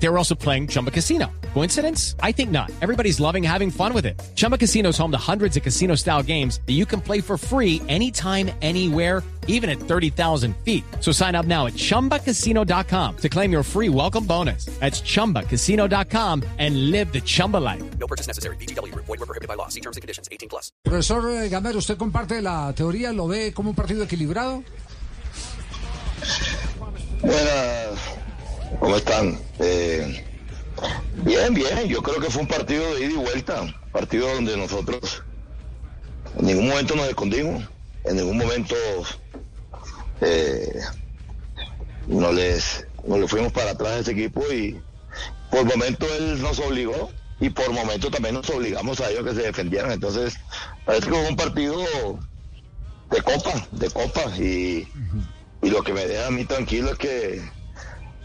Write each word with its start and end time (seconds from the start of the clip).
They 0.00 0.08
were 0.08 0.18
also 0.18 0.34
playing 0.34 0.68
Chumba 0.68 0.90
Casino. 0.90 1.30
Coincidence? 1.54 2.14
I 2.20 2.32
think 2.32 2.50
not. 2.50 2.70
Everybody's 2.80 3.18
loving 3.18 3.42
having 3.42 3.70
fun 3.70 3.92
with 3.92 4.06
it. 4.06 4.20
Chumba 4.36 4.56
Casino 4.56 4.90
is 4.90 4.98
home 4.98 5.10
to 5.10 5.18
hundreds 5.18 5.56
of 5.56 5.62
casino 5.62 5.96
style 5.96 6.22
games 6.22 6.60
that 6.66 6.74
you 6.74 6.86
can 6.86 7.00
play 7.00 7.20
for 7.20 7.36
free 7.36 7.82
anytime, 7.88 8.50
anywhere, 8.62 9.24
even 9.48 9.68
at 9.68 9.80
30,000 9.80 10.56
feet. 10.58 10.84
So 11.00 11.10
sign 11.10 11.34
up 11.34 11.46
now 11.46 11.66
at 11.66 11.72
chumbacasino.com 11.72 13.16
to 13.16 13.28
claim 13.28 13.50
your 13.50 13.64
free 13.64 13.88
welcome 13.88 14.24
bonus. 14.24 14.66
That's 14.78 15.00
chumbacasino.com 15.00 16.44
and 16.58 16.90
live 16.92 17.12
the 17.12 17.20
Chumba 17.20 17.56
life. 17.56 17.82
No 17.98 18.06
purchase 18.06 18.28
necessary. 18.28 18.56
BGW. 18.56 18.94
Void 18.94 19.08
were 19.08 19.26
prohibited 19.26 19.48
by 19.48 19.54
law. 19.54 19.68
See 19.68 19.80
terms 19.80 19.96
and 19.96 20.02
conditions. 20.02 20.28
18 20.30 20.48
plus. 20.48 20.70
Profesor 20.84 21.28
eh, 21.30 21.48
Gamero, 21.48 21.78
¿usted 21.78 21.96
comparte 21.96 22.40
la 22.40 22.72
teoría? 22.72 23.12
¿Lo 23.12 23.26
ve 23.26 23.52
como 23.52 23.70
un 23.70 23.76
partido 23.76 24.04
equilibrado? 24.04 24.62
Buenas, 27.20 27.77
¿cómo 28.80 28.96
están? 28.96 29.38
Eh, 29.58 30.24
bien, 31.24 31.54
bien, 31.54 31.88
yo 31.88 32.02
creo 32.02 32.20
que 32.20 32.30
fue 32.30 32.42
un 32.42 32.48
partido 32.48 32.94
de 32.94 33.04
ida 33.06 33.12
y 33.12 33.16
vuelta, 33.16 33.74
partido 33.92 34.28
donde 34.34 34.56
nosotros 34.56 35.22
en 36.38 36.46
ningún 36.46 36.68
momento 36.68 36.94
nos 36.94 37.08
escondimos, 37.08 37.64
en 38.04 38.16
ningún 38.16 38.38
momento 38.38 38.74
eh, 40.20 40.80
no 42.06 42.32
les 42.32 42.86
no 43.06 43.18
le 43.18 43.28
fuimos 43.28 43.52
para 43.52 43.70
atrás 43.72 43.92
a 43.92 43.98
ese 44.00 44.12
equipo 44.12 44.42
y 44.52 44.80
por 45.50 45.64
momento 45.64 46.06
él 46.16 46.42
nos 46.42 46.58
obligó 46.58 47.10
y 47.40 47.50
por 47.50 47.70
momento 47.72 48.10
también 48.10 48.34
nos 48.34 48.50
obligamos 48.50 49.00
a 49.00 49.10
ellos 49.10 49.24
que 49.24 49.34
se 49.34 49.42
defendieran. 49.42 49.92
Entonces, 49.92 50.36
parece 50.84 51.06
que 51.06 51.12
fue 51.12 51.28
un 51.28 51.36
partido 51.36 51.78
de 53.10 53.22
copa, 53.22 53.66
de 53.70 53.90
copa 53.90 54.36
y, 54.36 54.88
y 55.62 55.70
lo 55.70 55.82
que 55.82 55.92
me 55.92 56.06
deja 56.06 56.26
a 56.26 56.30
mí 56.30 56.44
tranquilo 56.44 56.92
es 56.92 56.98
que 56.98 57.57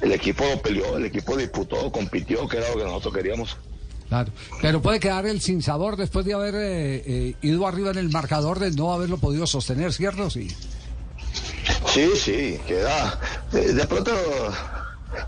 el 0.04 0.12
equipo 0.12 0.44
peleó, 0.62 0.98
el 0.98 1.06
equipo 1.06 1.38
disputó, 1.38 1.90
compitió, 1.92 2.48
que 2.48 2.58
era 2.58 2.70
lo 2.70 2.78
que 2.78 2.84
nosotros 2.84 3.14
queríamos. 3.14 3.58
Claro. 4.10 4.32
Pero 4.62 4.82
puede 4.82 5.00
quedar 5.00 5.26
el 5.26 5.40
sinsabor 5.42 5.96
después 5.96 6.26
de 6.26 6.34
haber 6.34 6.56
eh, 6.56 7.04
eh, 7.06 7.36
ido 7.42 7.66
arriba 7.66 7.92
en 7.92 7.98
el 7.98 8.10
marcador 8.10 8.60
de 8.60 8.72
no 8.72 8.94
haberlo 8.94 9.18
podido 9.18 9.48
sostener, 9.48 9.94
¿cierto? 9.94 10.30
Sí. 10.30 10.50
Sí, 11.92 12.10
sí, 12.16 12.60
queda. 12.68 13.20
De, 13.52 13.74
de 13.74 13.88
pronto, 13.88 14.12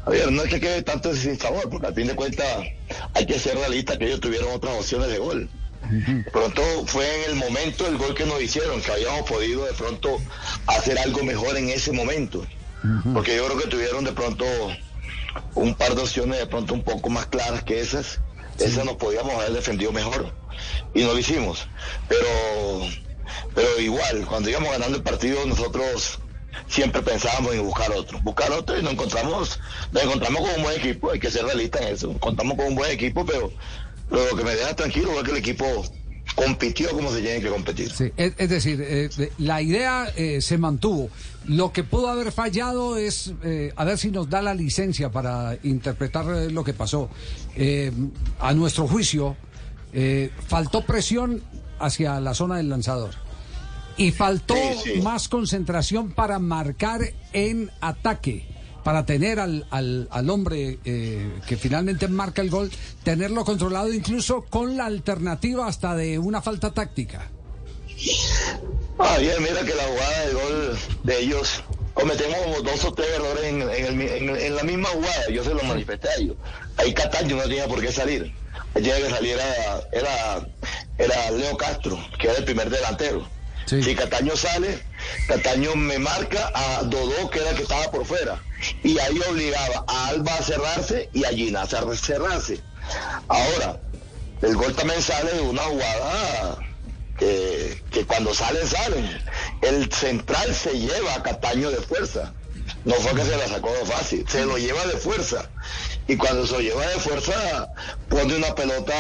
a 0.06 0.10
ver, 0.10 0.32
no 0.32 0.44
es 0.44 0.50
que 0.50 0.60
quede 0.60 0.82
tanto 0.84 1.12
ese 1.12 1.22
sinsabor, 1.22 1.70
porque 1.70 1.88
al 1.88 1.96
fin 1.96 2.08
de 2.08 2.16
cuentas 2.16 2.46
hay 3.14 3.26
que 3.26 3.40
ser 3.40 3.56
realista 3.56 3.98
que 3.98 4.08
ellos 4.08 4.20
tuvieron 4.20 4.50
otras 4.54 4.76
opciones 4.78 5.08
de 5.08 5.20
gol. 5.20 5.50
De 5.90 6.32
pronto 6.32 6.62
fue 6.88 7.08
en 7.26 7.32
el 7.32 7.36
momento 7.38 7.88
el 7.88 7.98
gol 7.98 8.14
que 8.14 8.26
nos 8.26 8.42
hicieron, 8.42 8.82
que 8.82 8.92
habíamos 8.92 9.22
podido 9.30 9.66
de 9.66 9.74
pronto 9.74 10.20
hacer 10.68 10.98
algo 10.98 11.24
mejor 11.24 11.56
en 11.58 11.70
ese 11.70 11.92
momento. 11.92 12.46
Porque 13.14 13.36
yo 13.36 13.46
creo 13.46 13.58
que 13.58 13.68
tuvieron 13.68 14.04
de 14.04 14.12
pronto 14.12 14.46
un 15.56 15.76
par 15.76 15.96
de 15.96 16.02
opciones 16.02 16.40
de 16.40 16.46
pronto 16.48 16.74
un 16.74 16.84
poco 16.84 17.10
más 17.10 17.28
claras 17.28 17.64
que 17.64 17.80
esas. 17.80 18.20
Esas 18.60 18.86
nos 18.86 18.96
podíamos 18.96 19.34
haber 19.36 19.52
defendido 19.52 19.92
mejor 19.92 20.34
y 20.94 21.04
no 21.04 21.14
lo 21.14 21.20
hicimos. 21.20 21.68
Pero, 22.08 22.28
pero 23.54 23.80
igual, 23.80 24.26
cuando 24.28 24.50
íbamos 24.50 24.72
ganando 24.72 24.98
el 24.98 25.04
partido 25.04 25.46
nosotros 25.46 26.20
siempre 26.68 27.02
pensábamos 27.02 27.54
en 27.54 27.64
buscar 27.64 27.92
otro, 27.92 28.20
buscar 28.22 28.52
otro 28.52 28.78
y 28.78 28.82
nos 28.82 28.94
encontramos, 28.94 29.60
nos 29.92 30.04
encontramos 30.04 30.42
con 30.42 30.56
un 30.56 30.64
buen 30.64 30.80
equipo, 30.80 31.12
hay 31.12 31.20
que 31.20 31.30
ser 31.30 31.44
realistas 31.46 31.82
en 31.82 31.88
eso, 31.90 32.18
contamos 32.20 32.58
con 32.58 32.68
un 32.68 32.76
buen 32.76 32.92
equipo, 32.92 33.26
pero, 33.26 33.52
pero 34.10 34.26
lo 34.30 34.38
que 34.38 34.44
me 34.44 34.56
deja 34.56 34.76
tranquilo 34.76 35.12
es 35.18 35.24
que 35.24 35.32
el 35.32 35.38
equipo 35.38 35.66
compitió 36.36 36.90
como 36.92 37.12
se 37.12 37.22
tiene 37.22 37.42
que 37.42 37.50
competir. 37.50 37.92
Sí, 37.92 38.12
es, 38.18 38.34
es 38.38 38.50
decir, 38.50 38.80
eh, 38.86 39.10
la 39.38 39.62
idea 39.62 40.12
eh, 40.16 40.42
se 40.42 40.58
mantuvo. 40.58 41.10
Lo 41.48 41.72
que 41.72 41.84
pudo 41.84 42.10
haber 42.10 42.32
fallado 42.32 42.98
es, 42.98 43.34
eh, 43.44 43.72
a 43.76 43.84
ver 43.86 43.98
si 43.98 44.12
nos 44.12 44.30
da 44.30 44.42
la 44.42 44.54
licencia 44.54 45.10
para 45.12 45.58
interpretar 45.64 46.26
eh, 46.36 46.52
lo 46.52 46.64
que 46.64 46.74
pasó. 46.74 47.10
A 48.40 48.54
nuestro 48.54 48.88
juicio, 48.88 49.38
faltó 50.48 50.82
presión 50.86 51.42
hacia 51.80 52.20
la 52.20 52.34
zona 52.34 52.58
del 52.58 52.70
lanzador. 52.70 53.12
Y 53.98 54.12
faltó 54.12 54.56
Sí, 54.84 54.96
sí. 54.96 55.02
más 55.02 55.30
concentración 55.30 56.12
para 56.12 56.38
marcar 56.38 57.14
en 57.32 57.72
ataque, 57.80 58.46
para 58.86 59.04
tener 59.04 59.40
al, 59.40 59.66
al, 59.72 60.08
al 60.12 60.30
hombre 60.30 60.78
eh, 60.86 61.28
que 61.48 61.58
finalmente 61.58 62.08
marca 62.08 62.44
el 62.44 62.52
gol, 62.52 62.70
tenerlo 63.04 63.44
controlado 63.44 63.92
incluso 63.92 64.44
con 64.44 64.78
la 64.78 64.86
alternativa 64.86 65.66
hasta 65.68 65.96
de 65.96 66.20
una 66.20 66.40
falta 66.40 66.72
táctica. 66.72 67.28
Ah, 69.00 69.18
bien, 69.20 69.42
mira 69.42 69.64
que 69.66 69.74
la 69.74 69.84
jugada 69.86 70.26
de 70.28 70.34
gol 70.34 70.78
de 71.04 71.20
ellos 71.20 71.64
cometemos 71.96 72.38
como 72.44 72.62
dos 72.62 72.84
o 72.86 72.94
tres 72.94 73.08
errores 73.16 73.44
en, 73.46 73.62
en 73.64 73.86
el 74.00 74.02
en- 74.30 74.36
en 74.38 74.56
la 74.56 74.62
misma 74.64 74.90
jugada. 74.90 75.30
Yo 75.32 75.44
se 75.44 75.56
lo 75.56 75.64
manifesté 75.64 76.08
a 76.10 76.16
ellos. 76.18 76.36
Ahí 76.78 76.94
Cataño 76.94 77.38
no 77.38 77.42
tenía 77.44 77.68
por 77.68 77.82
qué 77.82 77.92
salir. 77.92 78.32
Tenía 78.76 78.98
que 78.98 79.10
salir 79.10 79.34
era, 79.34 79.82
era, 79.94 80.48
era 81.00 81.32
Leo 81.32 81.58
Castro, 81.58 81.98
que 82.20 82.28
era 82.28 82.38
el 82.38 82.46
primer 82.46 82.70
delantero. 82.70 83.28
Sí. 83.66 83.82
Si 83.82 83.96
Cataño 83.96 84.36
sale, 84.36 84.78
Cataño 85.28 85.76
me 85.76 85.98
marca 85.98 86.52
a 86.54 86.84
Dodó, 86.84 87.32
que 87.32 87.40
era 87.40 87.50
el 87.50 87.56
que 87.58 87.64
estaba 87.64 87.90
por 87.90 88.06
fuera. 88.06 88.40
Y 88.84 89.00
ahí 89.00 89.20
obligaba 89.30 89.86
a 89.88 90.08
Alba 90.08 90.34
a 90.34 90.44
cerrarse 90.44 91.10
y 91.14 91.26
a 91.26 91.30
Ginás 91.30 91.74
a 91.74 91.96
cerrarse. 91.96 92.62
Ahora, 93.28 93.80
el 94.42 94.56
gol 94.56 94.76
también 94.76 95.02
sale 95.02 95.32
de 95.34 95.42
una 95.42 95.64
jugada 95.64 96.58
que, 97.18 98.06
cuando 98.08 98.34
salen, 98.34 98.68
salen. 98.68 99.22
El 99.62 99.92
central 99.92 100.54
se 100.54 100.78
lleva 100.78 101.16
a 101.16 101.24
Cataño 101.24 101.72
de 101.72 101.78
fuerza. 101.78 102.34
No 102.84 102.96
fue 102.96 103.16
que 103.16 103.26
se 103.26 103.38
la 103.38 103.48
sacó 103.48 103.70
fácil, 103.86 104.26
se 104.28 104.46
lo 104.46 104.58
lleva 104.58 104.86
de 104.86 104.98
fuerza. 104.98 105.50
Y 106.08 106.18
cuando 106.18 106.46
se 106.46 106.62
lleva 106.62 106.86
de 106.86 107.00
fuerza, 107.00 107.68
pone 108.10 108.36
una 108.36 108.54
pelota 108.54 108.94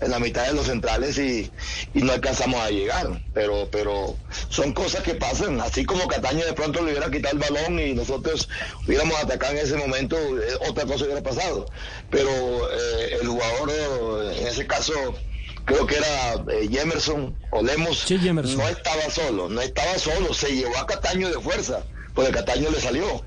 en 0.00 0.10
la 0.10 0.18
mitad 0.18 0.46
de 0.46 0.54
los 0.54 0.66
centrales 0.66 1.18
y, 1.18 1.50
y 1.92 2.02
no 2.02 2.12
alcanzamos 2.12 2.58
a 2.60 2.70
llegar. 2.70 3.22
Pero, 3.34 3.68
pero 3.70 4.16
son 4.48 4.72
cosas 4.72 5.02
que 5.02 5.14
pasan. 5.14 5.60
Así 5.60 5.84
como 5.84 6.08
Cataño 6.08 6.44
de 6.46 6.54
pronto 6.54 6.80
le 6.82 6.92
hubiera 6.92 7.10
quitado 7.10 7.34
el 7.36 7.40
balón 7.52 7.78
y 7.78 7.92
nosotros 7.92 8.48
hubiéramos 8.86 9.22
atacado 9.22 9.52
en 9.52 9.58
ese 9.58 9.76
momento, 9.76 10.16
eh, 10.16 10.54
otra 10.68 10.86
cosa 10.86 11.04
hubiera 11.04 11.22
pasado. 11.22 11.66
Pero 12.10 12.30
eh, 12.30 13.18
el 13.20 13.28
jugador, 13.28 13.70
eh, 13.70 14.38
en 14.40 14.46
ese 14.46 14.66
caso, 14.66 14.94
creo 15.66 15.86
que 15.86 15.96
era 15.96 16.34
eh, 16.54 16.68
Jemerson 16.70 17.36
o 17.50 17.62
Lemos, 17.62 18.00
Sí, 18.06 18.18
Jemerson. 18.18 18.56
no 18.56 18.66
estaba 18.68 19.10
solo, 19.10 19.48
no 19.50 19.60
estaba 19.60 19.98
solo, 19.98 20.32
se 20.32 20.48
llevó 20.56 20.78
a 20.78 20.86
Cataño 20.86 21.28
de 21.28 21.38
fuerza, 21.40 21.84
porque 22.14 22.30
Cataño 22.30 22.70
le 22.70 22.80
salió. 22.80 23.22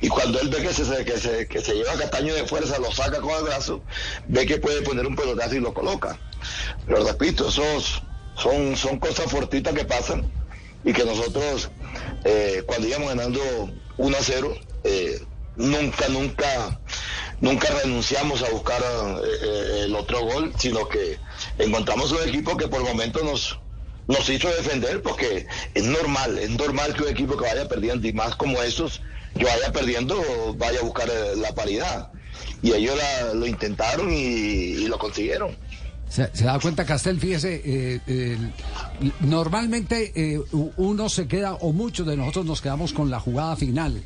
Y 0.00 0.08
cuando 0.08 0.40
él 0.40 0.48
ve 0.48 0.62
que 0.62 0.72
se, 0.72 1.04
que 1.04 1.18
se, 1.18 1.46
que 1.46 1.60
se 1.60 1.74
lleva 1.74 1.92
a 1.92 1.96
Cataño 1.96 2.34
de 2.34 2.46
fuerza, 2.46 2.78
lo 2.78 2.92
saca 2.92 3.20
con 3.20 3.34
el 3.34 3.44
brazo, 3.44 3.82
ve 4.28 4.46
que 4.46 4.58
puede 4.58 4.82
poner 4.82 5.06
un 5.06 5.16
pelotazo 5.16 5.54
y 5.54 5.60
lo 5.60 5.72
coloca. 5.72 6.18
Pero 6.86 7.04
repito, 7.04 7.48
esos 7.48 8.02
son, 8.36 8.76
son 8.76 8.98
cosas 8.98 9.30
fortitas 9.30 9.74
que 9.74 9.84
pasan 9.84 10.30
y 10.84 10.92
que 10.92 11.04
nosotros, 11.04 11.70
eh, 12.24 12.62
cuando 12.66 12.86
íbamos 12.86 13.08
ganando 13.08 13.40
1 13.96 14.16
a 14.16 14.20
0, 14.22 14.54
eh, 14.84 15.20
nunca, 15.56 16.08
nunca, 16.08 16.80
nunca 17.40 17.68
renunciamos 17.82 18.42
a 18.42 18.50
buscar 18.50 18.82
eh, 19.24 19.84
el 19.84 19.96
otro 19.96 20.20
gol, 20.20 20.52
sino 20.58 20.88
que 20.88 21.18
encontramos 21.58 22.12
un 22.12 22.28
equipo 22.28 22.56
que 22.56 22.68
por 22.68 22.82
momentos 22.82 23.24
nos, 23.24 23.58
nos 24.06 24.28
hizo 24.28 24.48
defender, 24.48 25.02
porque 25.02 25.46
es 25.74 25.84
normal, 25.84 26.38
es 26.38 26.50
normal 26.50 26.94
que 26.94 27.02
un 27.02 27.08
equipo 27.08 27.36
que 27.36 27.44
vaya 27.44 27.68
perdiendo, 27.68 28.06
y 28.06 28.12
más 28.12 28.36
como 28.36 28.62
estos, 28.62 29.02
que 29.36 29.44
vaya 29.44 29.72
perdiendo, 29.72 30.54
vaya 30.56 30.78
a 30.80 30.82
buscar 30.84 31.08
eh, 31.08 31.36
la 31.36 31.52
paridad. 31.54 32.10
Y 32.62 32.72
ellos 32.72 32.96
la- 32.96 33.34
lo 33.34 33.46
intentaron 33.46 34.12
y, 34.12 34.16
y 34.16 34.86
lo 34.88 34.98
consiguieron. 34.98 35.56
Se, 36.08 36.30
se 36.32 36.44
da 36.44 36.58
cuenta, 36.60 36.84
Castel, 36.84 37.18
fíjese, 37.20 37.60
eh, 37.64 38.00
el- 38.06 38.52
normalmente 39.28 40.12
eh, 40.14 40.40
uno 40.76 41.08
se 41.08 41.26
queda, 41.26 41.54
o 41.54 41.72
muchos 41.72 42.06
de 42.06 42.16
nosotros 42.16 42.46
nos 42.46 42.60
quedamos 42.60 42.92
con 42.92 43.10
la 43.10 43.20
jugada 43.20 43.56
final. 43.56 44.02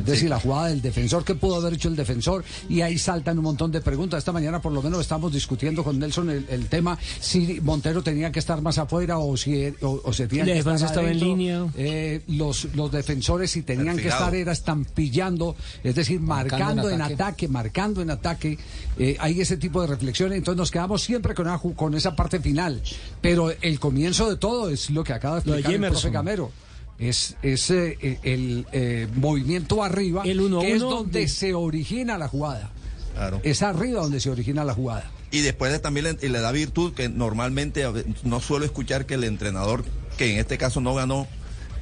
Es 0.00 0.04
decir, 0.04 0.28
la 0.28 0.38
jugada 0.38 0.68
del 0.68 0.82
defensor, 0.82 1.24
¿qué 1.24 1.34
pudo 1.34 1.56
haber 1.56 1.72
hecho 1.72 1.88
el 1.88 1.96
defensor? 1.96 2.44
Y 2.68 2.82
ahí 2.82 2.98
saltan 2.98 3.38
un 3.38 3.44
montón 3.44 3.72
de 3.72 3.80
preguntas. 3.80 4.18
Esta 4.18 4.30
mañana 4.32 4.60
por 4.60 4.70
lo 4.70 4.82
menos 4.82 5.00
estamos 5.00 5.32
discutiendo 5.32 5.82
con 5.82 5.98
Nelson 5.98 6.28
el, 6.30 6.46
el 6.50 6.66
tema 6.66 6.96
si 7.20 7.58
Montero 7.62 8.02
tenía 8.02 8.30
que 8.30 8.38
estar 8.38 8.60
más 8.60 8.76
afuera 8.78 9.18
o 9.18 9.36
si 9.36 9.72
o, 9.80 10.00
o 10.04 10.12
se 10.12 10.28
tenía 10.28 10.44
La 10.44 10.52
que 10.52 10.58
estar 10.58 10.72
defensa 10.74 10.86
estaba 10.86 11.10
en 11.10 11.18
línea. 11.18 11.66
Eh, 11.74 12.20
los, 12.28 12.66
los 12.76 12.92
defensores 12.92 13.50
si 13.50 13.62
tenían 13.62 13.96
que 13.96 14.08
estar 14.08 14.32
era 14.34 14.52
estampillando, 14.52 15.56
es 15.82 15.94
decir, 15.94 16.20
marcando, 16.20 16.90
en 16.90 17.00
ataque, 17.02 17.48
marcando 17.48 18.02
en 18.02 18.10
ataque. 18.10 18.58
Eh, 18.98 19.16
hay 19.18 19.40
ese 19.40 19.56
tipo 19.56 19.80
de 19.80 19.86
reflexiones, 19.88 20.36
entonces 20.38 20.58
nos 20.58 20.70
quedamos 20.70 21.02
siempre 21.02 21.34
con, 21.38 21.46
esa 21.46 21.58
ju- 21.58 21.74
con 21.74 21.94
esa 21.94 22.14
parte 22.16 22.40
final. 22.40 22.82
Pero 23.20 23.50
el 23.62 23.80
comienzo 23.80 24.28
de 24.28 24.36
todo 24.36 24.68
es 24.68 24.90
lo 24.90 25.04
que 25.04 25.12
acaba 25.14 25.40
de 25.40 25.46
Lo 25.46 25.52
de 25.52 25.60
explicar 25.60 25.84
el 25.86 25.90
profe. 25.92 26.10
Gamero. 26.10 26.50
Es, 26.98 27.36
es 27.42 27.70
eh, 27.70 27.96
eh, 28.02 28.18
el 28.24 28.66
eh, 28.72 29.06
movimiento 29.14 29.82
arriba, 29.84 30.22
El 30.24 30.40
uno 30.40 30.60
que 30.60 30.72
es 30.74 30.82
uno 30.82 30.96
donde 30.96 31.20
de- 31.20 31.28
se 31.28 31.54
origina 31.54 32.18
la 32.18 32.28
jugada. 32.28 32.70
Claro. 33.14 33.40
Es 33.44 33.62
arriba 33.62 34.02
donde 34.02 34.20
se 34.20 34.30
origina 34.30 34.64
la 34.64 34.74
jugada. 34.74 35.10
Y 35.30 35.40
después 35.42 35.70
de- 35.72 35.78
también 35.78 36.04
le, 36.20 36.28
le 36.28 36.40
da 36.40 36.50
virtud 36.52 36.92
que 36.94 37.08
normalmente 37.08 37.84
no 38.24 38.40
suelo 38.40 38.64
escuchar 38.64 39.06
que 39.06 39.14
el 39.14 39.24
entrenador, 39.24 39.84
que 40.16 40.32
en 40.32 40.38
este 40.40 40.58
caso 40.58 40.80
no 40.80 40.94
ganó, 40.94 41.26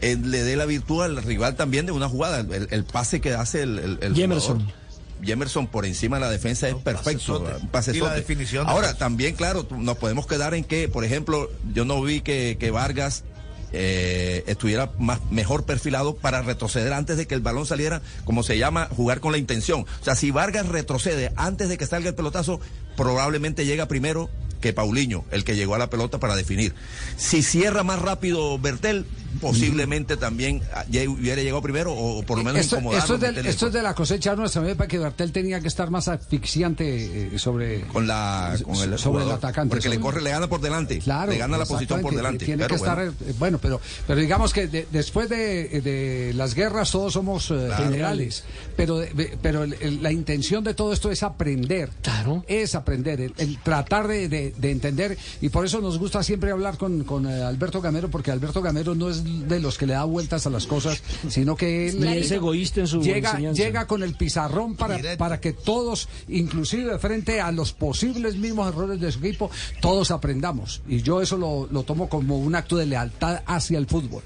eh, 0.03 0.17
le 0.23 0.43
dé 0.43 0.57
la 0.57 0.67
virtud 0.67 1.03
al 1.03 1.17
rival 1.23 1.57
también 1.57 1.87
de 1.87 1.93
una 1.93 2.09
jugada. 2.09 2.41
El, 2.41 2.69
el 2.71 2.85
pase 2.85 3.21
que 3.23 3.33
hace 3.33 3.63
el, 3.63 3.79
el, 3.79 3.99
el 4.03 4.15
Jemerson. 4.15 4.59
jugador. 4.61 4.86
Jemerson 5.23 5.67
por 5.67 5.87
encima 5.87 6.17
de 6.17 6.25
la 6.27 6.31
defensa 6.31 6.69
es 6.69 6.75
perfecto. 6.75 7.45
pasesote. 7.71 7.99
la 8.01 8.15
definición 8.15 8.67
de- 8.67 8.73
Ahora, 8.73 8.95
también, 8.95 9.35
claro, 9.35 9.67
nos 9.79 9.97
podemos 9.99 10.27
quedar 10.27 10.55
en 10.55 10.65
que, 10.65 10.89
por 10.89 11.05
ejemplo, 11.05 11.51
yo 11.73 11.85
no 11.85 12.01
vi 12.03 12.21
que, 12.21 12.57
que 12.59 12.71
Vargas 12.71 13.25
eh, 13.73 14.45
estuviera 14.47 14.93
más, 14.99 15.21
mejor 15.31 15.65
perfilado 15.65 16.17
para 16.17 16.41
retroceder 16.43 16.93
antes 16.93 17.17
de 17.17 17.27
que 17.27 17.35
el 17.35 17.41
balón 17.41 17.67
saliera, 17.67 18.01
como 18.25 18.43
se 18.43 18.59
llama, 18.59 18.89
jugar 18.95 19.21
con 19.21 19.33
la 19.33 19.39
intención. 19.39 19.85
O 20.01 20.05
sea, 20.05 20.15
si 20.15 20.31
Vargas 20.31 20.69
retrocede 20.69 21.33
antes 21.37 21.69
de 21.69 21.77
que 21.77 21.87
salga 21.87 22.09
el 22.09 22.15
pelotazo, 22.15 22.61
probablemente 22.97 23.67
llega 23.67 23.87
primero 23.87 24.31
que 24.61 24.73
Paulinho, 24.73 25.25
el 25.31 25.45
que 25.45 25.57
llegó 25.57 25.75
a 25.75 25.79
la 25.79 25.91
pelota 25.91 26.19
para 26.19 26.37
definir. 26.37 26.75
Si 27.17 27.43
cierra 27.43 27.83
más 27.83 28.01
rápido 28.01 28.59
Bertel, 28.59 29.05
posiblemente 29.41 30.17
también 30.17 30.63
ah, 30.75 30.85
ya 30.89 31.09
hubiera 31.09 31.41
llegado 31.43 31.63
primero 31.63 31.93
o, 31.95 32.23
por 32.23 32.39
lo 32.39 32.45
menos 32.45 32.61
Esto, 32.61 32.77
incomodarlo. 32.77 33.03
esto 33.05 33.15
es 33.15 33.21
del- 33.21 33.31
meterle 33.31 33.51
esto 33.51 33.67
es 33.69 33.73
de 33.73 33.83
la 33.83 33.95
cosecha 33.95 34.35
nuestra, 34.37 34.63
me 34.63 34.75
para 34.75 34.89
que 34.89 34.99
Bertel 34.99 35.33
tenía 35.33 35.61
que 35.61 35.69
estar 35.69 35.91
más 35.91 36.09
asfixiante 36.09 37.35
eh, 37.35 37.39
sobre... 37.39 37.83
con 37.83 38.07
la 38.07 38.57
con 38.63 38.77
el 38.77 38.99
sobre 38.99 39.25
el 39.25 39.31
atacante, 39.31 39.71
porque 39.75 39.89
le 39.89 39.99
corre 40.01 40.21
le 40.23 40.31
gana 40.31 40.49
por 40.49 40.61
delante 40.61 40.99
Claro, 40.99 41.31
le 41.33 41.39
gana 41.39 41.59
la 41.59 41.67
posición 41.67 42.01
por 42.01 42.15
delante 42.15 42.45
Tiene 42.45 42.65
pero 42.65 42.77
que 42.77 42.81
bueno. 42.85 43.03
estar, 43.03 43.29
eh, 43.29 43.35
bueno, 43.39 43.59
pero, 43.61 43.81
pero 44.07 44.21
digamos 44.21 44.53
que 44.53 44.67
de- 44.69 44.87
después 44.91 45.29
de, 45.29 45.81
de 45.81 46.33
las 46.35 46.55
guerras 46.55 46.91
todos 46.91 47.13
somos 47.13 47.51
eh, 47.51 47.69
generales, 47.77 48.45
pero, 48.77 48.99
de- 48.99 49.37
pero 49.43 49.65
el- 49.65 49.75
el- 49.81 50.03
la 50.03 50.13
intención 50.13 50.63
de 50.65 50.75
todo 50.75 50.93
esto 50.93 51.11
es 51.11 51.23
aprender. 51.23 51.91
Claro. 52.03 52.45
Es 52.49 52.75
aprender, 52.75 53.21
el, 53.21 53.35
el 53.39 53.59
tratar 53.59 54.09
de, 54.09 54.29
de- 54.29 54.55
de 54.57 54.71
entender, 54.71 55.17
y 55.41 55.49
por 55.49 55.65
eso 55.65 55.81
nos 55.81 55.99
gusta 55.99 56.23
siempre 56.23 56.51
hablar 56.51 56.77
con, 56.79 57.05
con 57.05 57.27
eh, 57.27 57.43
Alberto 57.43 57.81
Gamero, 57.81 58.09
porque 58.11 58.31
Alberto 58.31 58.63
Gamero 58.63 58.95
no 58.95 59.11
es 59.11 59.25
de 59.27 59.61
los 59.61 59.79
que 59.79 59.87
le 59.87 59.93
da 59.95 60.05
vueltas 60.05 60.47
a 60.47 60.51
las 60.51 60.67
cosas, 60.67 61.03
sino 61.29 61.57
que 61.57 61.89
él 61.89 62.01
Ni 62.01 62.19
es 62.19 62.31
egoísta 62.31 62.81
en 62.81 62.87
su 62.87 63.01
llega, 63.03 63.31
enseñanza. 63.31 63.63
llega 63.63 63.87
con 63.87 64.03
el 64.03 64.15
pizarrón 64.15 64.77
para, 64.77 64.97
Directo. 64.97 65.19
para 65.19 65.41
que 65.41 65.53
todos, 65.53 66.09
inclusive 66.29 66.99
frente 66.99 67.41
a 67.41 67.53
los 67.53 67.73
posibles 67.73 68.37
mismos 68.37 68.69
errores 68.69 69.01
de 69.01 69.11
su 69.13 69.19
equipo, 69.21 69.51
todos 69.81 70.11
aprendamos. 70.11 70.83
Y 70.89 71.03
yo 71.03 71.21
eso 71.21 71.37
lo, 71.37 71.69
lo 71.71 71.83
tomo 71.83 72.09
como 72.09 72.39
un 72.39 72.55
acto 72.55 72.77
de 72.77 72.87
lealtad 72.87 73.43
hacia 73.47 73.79
el 73.79 73.87
fútbol, 73.87 74.23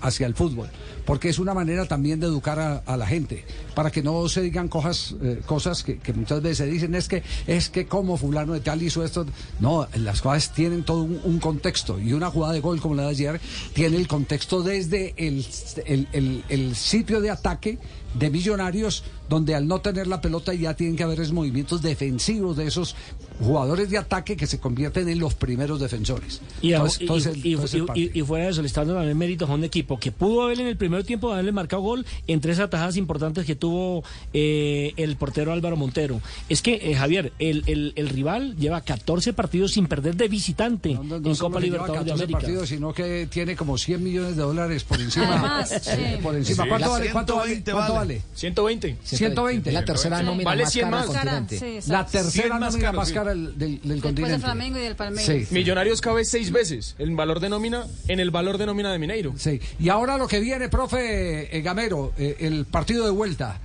hacia 0.00 0.26
el 0.26 0.34
fútbol, 0.34 0.68
porque 1.06 1.30
es 1.30 1.38
una 1.38 1.54
manera 1.54 1.86
también 1.86 2.20
de 2.20 2.26
educar 2.26 2.58
a, 2.58 2.78
a 2.78 2.96
la 2.98 3.06
gente, 3.06 3.44
para 3.74 3.90
que 3.90 4.02
no 4.02 4.28
se 4.28 4.42
digan 4.42 4.68
cosas, 4.68 5.14
eh, 5.22 5.40
cosas 5.46 5.82
que, 5.82 5.98
que 5.98 6.12
muchas 6.12 6.42
veces 6.42 6.58
se 6.58 6.66
dicen, 6.66 6.94
es 6.94 7.08
que, 7.08 7.22
es 7.46 7.70
que 7.70 7.86
como 7.86 8.16
fulano 8.18 8.52
de 8.52 8.60
tal 8.60 8.82
hizo 8.82 9.02
esto. 9.04 9.24
No, 9.60 9.86
las 9.96 10.20
cosas 10.20 10.52
tienen 10.52 10.82
todo 10.82 11.02
un, 11.04 11.20
un 11.24 11.38
contexto, 11.38 11.98
y 11.98 12.12
una 12.12 12.30
jugada 12.30 12.52
de 12.52 12.60
gol 12.60 12.80
como 12.80 12.94
la 12.96 13.04
de 13.04 13.08
ayer 13.10 13.40
tiene 13.72 13.96
el 13.96 14.08
contexto 14.08 14.62
desde 14.62 15.14
el, 15.16 15.46
el- 15.86 16.08
el- 16.12 16.44
el 16.50 16.76
sitio 16.76 17.20
de 17.20 17.30
ataque 17.30 17.78
de 18.14 18.30
Millonarios, 18.30 19.04
donde 19.28 19.54
al 19.54 19.66
no 19.68 19.80
tener 19.82 20.06
la 20.06 20.20
pelota 20.22 20.54
ya 20.54 20.74
tienen 20.74 20.96
que 20.96 21.02
haber 21.02 21.20
movimientos 21.32 21.82
defensivos 21.82 22.56
de 22.56 22.66
esos 22.66 22.96
jugadores 23.40 23.90
de 23.90 23.98
ataque 23.98 24.36
que 24.36 24.46
se 24.46 24.58
convierten 24.58 25.08
en 25.10 25.18
los 25.18 25.34
primeros 25.34 25.80
defensores. 25.80 26.40
Y, 26.62 26.72
Entonces- 26.72 27.00
y- 27.00 27.04
entonces- 27.04 27.36
y- 27.44 27.52
entonces 27.52 27.80
y- 27.80 27.82
parte. 27.84 28.00
y- 28.00 28.10
y 28.14 28.22
fuera 28.22 28.44
de 28.46 28.50
eso, 28.52 28.62
le 28.62 28.68
está 28.68 28.80
dando 28.82 28.94
también 28.94 29.18
méritos 29.18 29.50
a 29.50 29.54
un 29.54 29.64
equipo 29.64 29.98
que 29.98 30.12
pudo 30.12 30.42
haber 30.44 30.60
en 30.60 30.68
el 30.68 30.76
primer 30.78 30.95
tiempo 31.04 31.32
haberle 31.32 31.52
marcado 31.52 31.82
gol 31.82 32.06
en 32.26 32.40
tres 32.40 32.58
atajadas 32.58 32.96
importantes 32.96 33.44
que 33.44 33.54
tuvo 33.54 34.02
eh, 34.32 34.92
el 34.96 35.16
portero 35.16 35.52
Álvaro 35.52 35.76
Montero. 35.76 36.20
Es 36.48 36.62
que, 36.62 36.74
eh, 36.90 36.94
Javier, 36.94 37.32
el, 37.38 37.62
el- 37.66 37.92
el 37.96 38.08
rival 38.08 38.56
lleva 38.56 38.80
14 38.80 39.32
partidos 39.32 39.72
sin 39.72 39.86
perder 39.86 40.16
de 40.16 40.28
visitante 40.28 40.94
No, 40.94 41.02
no, 41.04 41.20
no 41.20 41.30
en 41.30 41.36
Copa 41.36 41.60
Libertadores 41.60 42.04
de 42.04 42.10
14 42.10 42.22
América. 42.24 42.38
partidos, 42.38 42.68
sino 42.68 42.92
que 42.94 43.26
tiene 43.30 43.56
como 43.56 43.76
100 43.78 44.02
millones 44.02 44.36
de 44.36 44.42
dólares 44.42 44.84
por 44.84 45.00
encima. 45.00 45.26
Además, 45.32 45.68
sí. 45.82 45.90
por 46.22 46.34
encima. 46.36 46.64
Sí. 46.64 46.68
¿Cuánto 46.68 46.86
La 46.86 46.92
vale? 46.92 47.10
¿Cuánto 47.10 47.36
vale? 47.36 47.46
120 47.54 47.72
¿Cuánto 47.72 47.92
vale. 47.94 48.14
vale? 48.14 48.22
120. 48.34 48.96
120. 49.02 49.72
La 49.72 49.84
tercera 49.84 50.22
nómina 50.22 50.44
Vale 50.50 50.62
más 50.64 50.72
100 50.72 50.84
cara 50.90 50.96
del 51.02 51.08
más. 51.08 51.16
continente. 51.18 51.58
Sí. 51.82 51.90
La 51.90 52.06
tercera 52.06 52.30
100 52.30 52.48
más 52.60 52.60
nómina 52.72 52.88
caro, 52.88 52.98
más 52.98 53.08
sí. 53.08 53.14
cara 53.14 53.30
del, 53.30 53.44
del, 53.46 53.58
del 53.58 53.70
Después 53.80 54.00
continente. 54.02 54.30
del 54.32 54.40
Flamengo 54.40 54.78
y 54.78 54.82
del 54.82 54.96
Palmeiras. 54.96 55.48
Sí. 55.48 55.54
Millonarios 55.54 56.00
cabe 56.00 56.24
seis 56.24 56.52
veces 56.52 56.94
el 56.98 57.14
valor 57.16 57.40
de 57.40 57.48
nómina 57.48 57.86
en 58.08 58.20
el 58.20 58.30
valor 58.30 58.58
de 58.58 58.66
nómina 58.66 58.92
de 58.92 58.98
Mineiro. 58.98 59.32
Sí. 59.36 59.60
Y 59.80 59.88
ahora 59.88 60.16
lo 60.18 60.28
que 60.28 60.38
viene, 60.40 60.68
profe 60.68 60.85
eh, 60.94 61.60
Gamero, 61.62 62.12
eh, 62.18 62.36
el 62.40 62.66
partido 62.66 63.04
de 63.04 63.10
vuelta. 63.10 63.60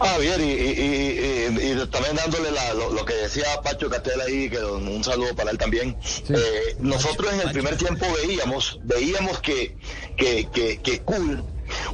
Ah, 0.00 0.16
bien, 0.18 0.40
y, 0.40 0.44
y- 0.44 0.54
y- 0.54 1.60
y- 1.68 1.72
y 1.72 1.86
también 1.88 2.14
dándole 2.14 2.52
la- 2.52 2.72
lo, 2.74 2.92
lo 2.92 3.04
que 3.04 3.14
decía 3.14 3.46
Pacho 3.64 3.90
Castel 3.90 4.20
ahí, 4.20 4.48
que 4.48 4.58
un, 4.58 5.02
saludo 5.02 5.34
para 5.34 5.50
él 5.50 5.58
también. 5.58 5.96
Eh, 6.28 6.76
nosotros 6.78 7.32
en 7.32 7.40
el 7.40 7.50
primer 7.50 7.76
tiempo 7.76 8.06
veíamos, 8.22 8.78
veíamos 8.84 9.40
que, 9.40 9.76
que, 10.16 10.46
que, 10.52 10.78
que 10.80 11.00
Cool, 11.00 11.42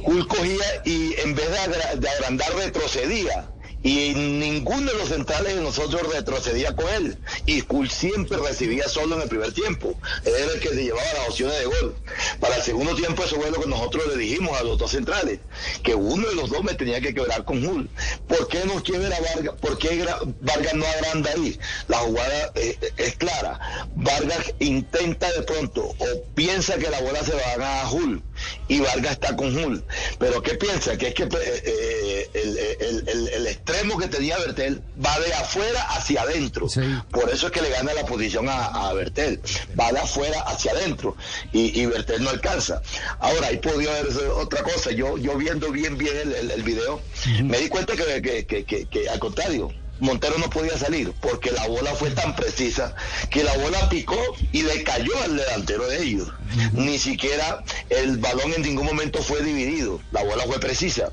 Cool 0.03 0.27
cogía 0.27 0.65
y 0.85 1.15
en 1.19 1.33
vez 1.33 1.49
de, 1.49 1.57
agra- 1.57 1.95
de 1.95 2.09
agrandar 2.09 2.53
retrocedía. 2.55 3.49
Y 3.85 4.15
ninguno 4.15 4.91
de 4.91 4.97
los 4.97 5.09
centrales 5.09 5.55
de 5.55 5.61
nosotros 5.61 6.11
retrocedía 6.11 6.75
con 6.75 6.89
él. 6.89 7.19
Y 7.45 7.61
Cool 7.61 7.87
siempre 7.87 8.39
recibía 8.39 8.87
solo 8.89 9.15
en 9.15 9.21
el 9.21 9.29
primer 9.29 9.53
tiempo. 9.53 9.95
Él 10.23 10.33
era 10.35 10.53
el 10.53 10.59
que 10.59 10.69
se 10.69 10.83
llevaba 10.85 11.13
las 11.13 11.29
opciones 11.29 11.59
de 11.59 11.65
gol. 11.65 11.95
Para 12.39 12.55
el 12.55 12.63
segundo 12.63 12.95
tiempo 12.95 13.23
eso 13.23 13.35
fue 13.35 13.51
lo 13.51 13.61
que 13.61 13.69
nosotros 13.69 14.07
le 14.07 14.17
dijimos 14.17 14.59
a 14.59 14.63
los 14.63 14.79
dos 14.79 14.89
centrales. 14.89 15.39
Que 15.83 15.93
uno 15.93 16.27
de 16.27 16.33
los 16.33 16.49
dos 16.49 16.63
me 16.63 16.73
tenía 16.73 16.99
que 16.99 17.13
quebrar 17.13 17.45
con 17.45 17.63
Cool. 17.63 17.87
¿Por 18.27 18.47
qué 18.47 18.65
no 18.65 18.81
quiebra 18.81 19.19
Vargas? 19.19 19.53
¿Por 19.61 19.77
qué 19.77 20.03
Vargas 20.41 20.73
no 20.73 20.83
agranda 20.87 21.29
ahí? 21.35 21.59
La 21.87 21.99
jugada 21.99 22.51
eh, 22.55 22.79
es 22.97 23.15
clara. 23.17 23.87
Vargas 23.97 24.51
intenta 24.57 25.31
de 25.31 25.43
pronto 25.43 25.85
o 25.85 26.05
piensa 26.33 26.75
que 26.77 26.89
la 26.89 27.01
bola 27.01 27.23
se 27.23 27.35
va 27.35 27.41
a 27.41 27.57
ganar 27.57 27.85
a 27.85 27.91
Hull 27.91 28.23
y 28.67 28.79
Vargas 28.79 29.13
está 29.13 29.35
con 29.35 29.55
Hull. 29.55 29.83
Pero 30.19 30.41
¿qué 30.41 30.55
piensa? 30.55 30.97
Que 30.97 31.07
es 31.09 31.13
que 31.13 31.23
eh, 31.23 31.29
eh, 31.33 32.29
el, 32.33 32.57
el- 32.57 33.09
el- 33.09 33.27
el 33.29 33.47
extremo 33.47 33.97
que 33.97 34.07
tenía 34.07 34.37
Bertel 34.37 34.81
va 35.03 35.19
de 35.19 35.33
afuera 35.33 35.81
hacia 35.89 36.21
adentro. 36.23 36.67
Sí. 36.69 36.81
Por 37.11 37.29
eso 37.29 37.47
es 37.47 37.51
que 37.51 37.61
le 37.61 37.69
gana 37.69 37.93
la 37.93 38.05
posición 38.05 38.47
a, 38.49 38.65
a 38.89 38.93
Bertel. 38.93 39.39
Va 39.79 39.91
de 39.91 39.99
afuera 39.99 40.41
hacia 40.41 40.71
adentro 40.71 41.15
y, 41.53 41.79
y 41.81 41.85
Bertel 41.85 42.23
no 42.23 42.29
alcanza. 42.29 42.81
Ahora, 43.19 43.47
ahí 43.47 43.57
podía 43.57 43.91
haber 43.97 44.11
otra 44.35 44.63
cosa. 44.63 44.91
Yo, 44.91 45.17
yo 45.17 45.35
viendo 45.37 45.71
bien, 45.71 45.97
bien 45.97 46.15
el, 46.51 46.63
video, 46.63 47.01
me 47.43 47.59
di 47.59 47.69
cuenta 47.69 47.95
que, 47.95 48.21
que- 48.21 48.45
que- 48.45 48.63
que- 48.65 48.85
que 48.87 49.09
al 49.09 49.19
contrario. 49.19 49.71
Montero 49.99 50.37
no 50.37 50.49
podía 50.49 50.77
salir 50.77 51.13
porque 51.21 51.51
la 51.51 51.67
bola 51.67 51.93
fue 51.95 52.11
tan 52.11 52.35
precisa 52.35 52.93
que 53.29 53.43
la 53.43 53.55
bola 53.57 53.87
picó 53.89 54.17
y 54.51 54.63
le 54.63 54.83
cayó 54.83 55.11
al 55.23 55.37
delantero 55.37 55.87
de 55.87 56.01
ellos. 56.03 56.27
Ni 56.73 56.97
siquiera 56.97 57.63
el 57.89 58.17
balón 58.17 58.53
en 58.53 58.61
ningún 58.61 58.85
momento 58.85 59.21
fue 59.23 59.41
dividido. 59.41 60.01
La 60.11 60.23
bola 60.23 60.43
fue 60.45 60.59
precisa. 60.59 61.11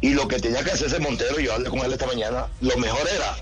Y 0.00 0.10
lo 0.14 0.26
que 0.28 0.40
tenía 0.40 0.64
que 0.64 0.72
hacerse 0.72 0.98
Montero, 0.98 1.38
yo 1.38 1.52
hablé 1.54 1.70
con 1.70 1.78
él 1.80 1.92
esta 1.92 2.06
mañana, 2.06 2.46
lo 2.60 2.76
mejor 2.78 3.08
era 3.08 3.36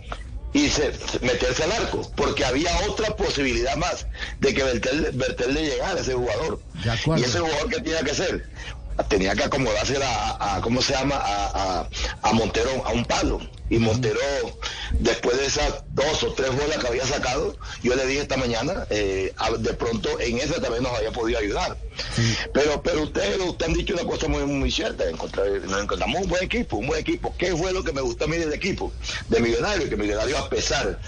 irse, 0.54 0.92
meterse 1.22 1.64
al 1.64 1.72
arco, 1.72 2.10
porque 2.14 2.44
había 2.44 2.70
otra 2.88 3.16
posibilidad 3.16 3.74
más 3.76 4.06
de 4.40 4.52
que 4.52 4.62
Bertel, 4.62 5.10
Bertel 5.14 5.54
le 5.54 5.62
llegara 5.64 5.98
a 5.98 6.02
ese 6.02 6.12
jugador. 6.12 6.60
Y 7.18 7.24
ese 7.24 7.38
jugador 7.38 7.68
que 7.70 7.76
tenía 7.80 8.02
que 8.02 8.10
hacer, 8.10 8.46
tenía 9.08 9.34
que 9.34 9.44
acomodarse 9.44 9.96
a, 10.04 10.56
a- 10.56 10.60
¿cómo 10.60 10.82
se 10.82 10.92
llama? 10.92 11.16
A, 11.16 11.80
a- 11.80 11.88
a 12.22 12.32
Montero, 12.34 12.82
a 12.86 12.90
un 12.92 13.04
palo. 13.06 13.40
Y 13.72 13.78
Montero, 13.78 14.20
después 14.98 15.38
de 15.38 15.46
esas 15.46 15.82
dos 15.94 16.22
o 16.24 16.32
tres 16.34 16.50
bolas 16.54 16.76
que 16.78 16.86
había 16.88 17.06
sacado, 17.06 17.56
yo 17.82 17.94
le 17.94 18.04
dije 18.06 18.20
esta 18.20 18.36
mañana, 18.36 18.86
eh, 18.90 19.32
de 19.60 19.72
pronto 19.74 20.20
en 20.20 20.36
esa 20.38 20.60
también 20.60 20.82
nos 20.82 20.92
había 20.94 21.10
podido 21.10 21.38
ayudar. 21.38 21.76
Pero 22.52 22.82
pero 22.82 23.02
ustedes, 23.02 23.38
ustedes 23.38 23.70
han 23.70 23.74
dicho 23.76 23.94
una 23.94 24.04
cosa 24.04 24.28
muy, 24.28 24.44
muy 24.44 24.70
cierta, 24.70 25.08
encontrar- 25.08 25.48
nos 25.62 25.82
encontramos 25.82 26.20
un 26.22 26.28
buen 26.28 26.42
equipo, 26.44 26.76
un 26.76 26.86
buen 26.86 27.00
equipo. 27.00 27.34
¿Qué 27.38 27.56
fue 27.56 27.72
lo 27.72 27.82
que 27.82 27.92
me 27.92 28.02
gustó 28.02 28.24
a 28.24 28.28
mí 28.28 28.36
del 28.36 28.52
equipo? 28.52 28.92
De 29.30 29.40
Millonarios, 29.40 29.88
que 29.88 29.96
Millonarios 29.96 30.38
a 30.38 30.48
pesar 30.50 30.98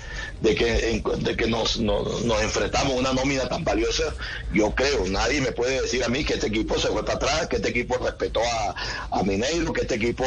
de 0.40 0.54
que, 0.54 1.02
de 1.18 1.36
que 1.36 1.46
nos, 1.46 1.78
nos, 1.78 2.22
nos 2.24 2.42
enfrentamos 2.42 2.94
a 2.94 2.96
una 2.98 3.12
nómina 3.12 3.46
tan 3.48 3.62
valiosa, 3.64 4.04
yo 4.52 4.74
creo, 4.74 5.04
nadie 5.08 5.40
me 5.42 5.52
puede 5.52 5.82
decir 5.82 6.02
a 6.04 6.08
mí 6.08 6.24
que 6.24 6.34
este 6.34 6.46
equipo 6.48 6.78
se 6.78 6.88
fue 6.88 7.04
para 7.04 7.16
atrás, 7.16 7.46
que 7.46 7.56
este 7.56 7.68
equipo 7.68 7.96
respetó 7.98 8.40
a, 8.42 8.74
a 9.18 9.22
Mineiro, 9.22 9.72
que 9.72 9.82
este 9.82 9.94
equipo 9.96 10.24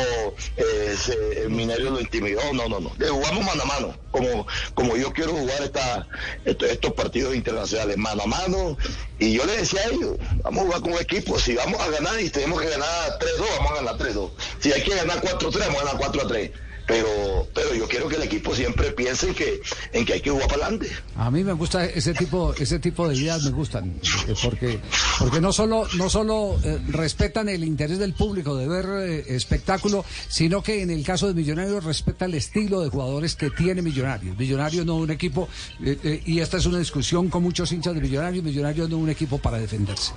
eh, 0.55 0.95
se- 0.99 1.47
Mineiro 1.49 1.91
lo 1.91 1.99
intimidó, 1.99 2.26
no, 2.53 2.67
no, 2.67 2.79
no. 2.79 2.91
Le 2.97 3.09
jugamos 3.09 3.45
mano 3.45 3.63
a 3.63 3.65
mano, 3.65 3.95
como, 4.11 4.47
como 4.73 4.95
yo 4.95 5.11
quiero 5.13 5.33
jugar 5.33 5.61
esta, 5.63 6.07
estos, 6.45 6.69
estos 6.69 6.93
partidos 6.93 7.35
internacionales, 7.35 7.97
mano 7.97 8.23
a 8.23 8.27
mano, 8.27 8.77
y 9.19 9.33
yo 9.33 9.45
le 9.45 9.57
decía 9.57 9.81
a 9.81 9.89
ellos, 9.89 10.17
vamos 10.43 10.61
a 10.61 10.65
jugar 10.65 10.81
como 10.81 10.99
equipo, 10.99 11.39
si 11.39 11.55
vamos 11.55 11.79
a 11.79 11.89
ganar 11.89 12.19
y 12.19 12.29
tenemos 12.29 12.61
que 12.61 12.69
ganar 12.69 13.19
3-2, 13.19 13.57
vamos 13.57 13.71
a 13.71 13.75
ganar 13.75 13.97
3-2. 13.97 14.31
Si 14.59 14.71
hay 14.71 14.83
que 14.83 14.95
ganar 14.95 15.21
4-3, 15.21 15.59
vamos 15.59 15.81
a 15.81 15.85
ganar 15.85 16.11
4-3. 16.11 16.51
Pero, 16.87 17.47
pero 17.53 17.75
yo 17.75 17.87
quiero 17.87 18.07
que 18.07 18.15
el 18.15 18.23
equipo 18.23 18.55
siempre 18.55 18.91
piense 18.91 19.27
en 19.27 19.35
que, 19.35 19.61
en 19.91 20.05
que 20.05 20.13
hay 20.13 20.21
que 20.21 20.29
jugar 20.29 20.47
para 20.47 20.67
adelante. 20.67 20.89
A 21.17 21.29
mí 21.29 21.43
me 21.43 21.51
gusta 21.53 21.85
ese 21.85 22.13
tipo, 22.13 22.53
ese 22.53 22.79
tipo 22.79 23.07
de 23.07 23.15
ideas 23.15 23.43
me 23.43 23.51
gustan, 23.51 23.99
eh, 24.27 24.33
porque, 24.41 24.79
porque 25.19 25.41
no 25.41 25.51
solo, 25.51 25.85
no 25.97 26.09
solo 26.09 26.57
eh, 26.63 26.79
respetan 26.87 27.49
el 27.49 27.63
interés 27.63 27.99
del 27.99 28.13
público 28.13 28.55
de 28.55 28.67
ver 28.67 28.85
eh, 28.85 29.35
espectáculo, 29.35 30.05
sino 30.29 30.63
que 30.63 30.81
en 30.81 30.89
el 30.89 31.03
caso 31.03 31.27
de 31.27 31.33
Millonarios 31.33 31.83
respeta 31.83 32.25
el 32.25 32.35
estilo 32.35 32.81
de 32.81 32.89
jugadores 32.89 33.35
que 33.35 33.49
tiene 33.49 33.81
Millonarios. 33.81 34.37
Millonarios 34.37 34.85
no 34.85 34.95
un 34.95 35.11
equipo, 35.11 35.49
eh, 35.83 36.21
y 36.25 36.39
esta 36.39 36.57
es 36.57 36.65
una 36.65 36.79
discusión 36.79 37.29
con 37.29 37.43
muchos 37.43 37.71
hinchas 37.73 37.95
de 37.95 38.01
Millonarios, 38.01 38.43
Millonarios 38.43 38.89
no 38.89 38.97
un 38.97 39.09
equipo 39.09 39.37
para 39.37 39.59
defenderse. 39.59 40.13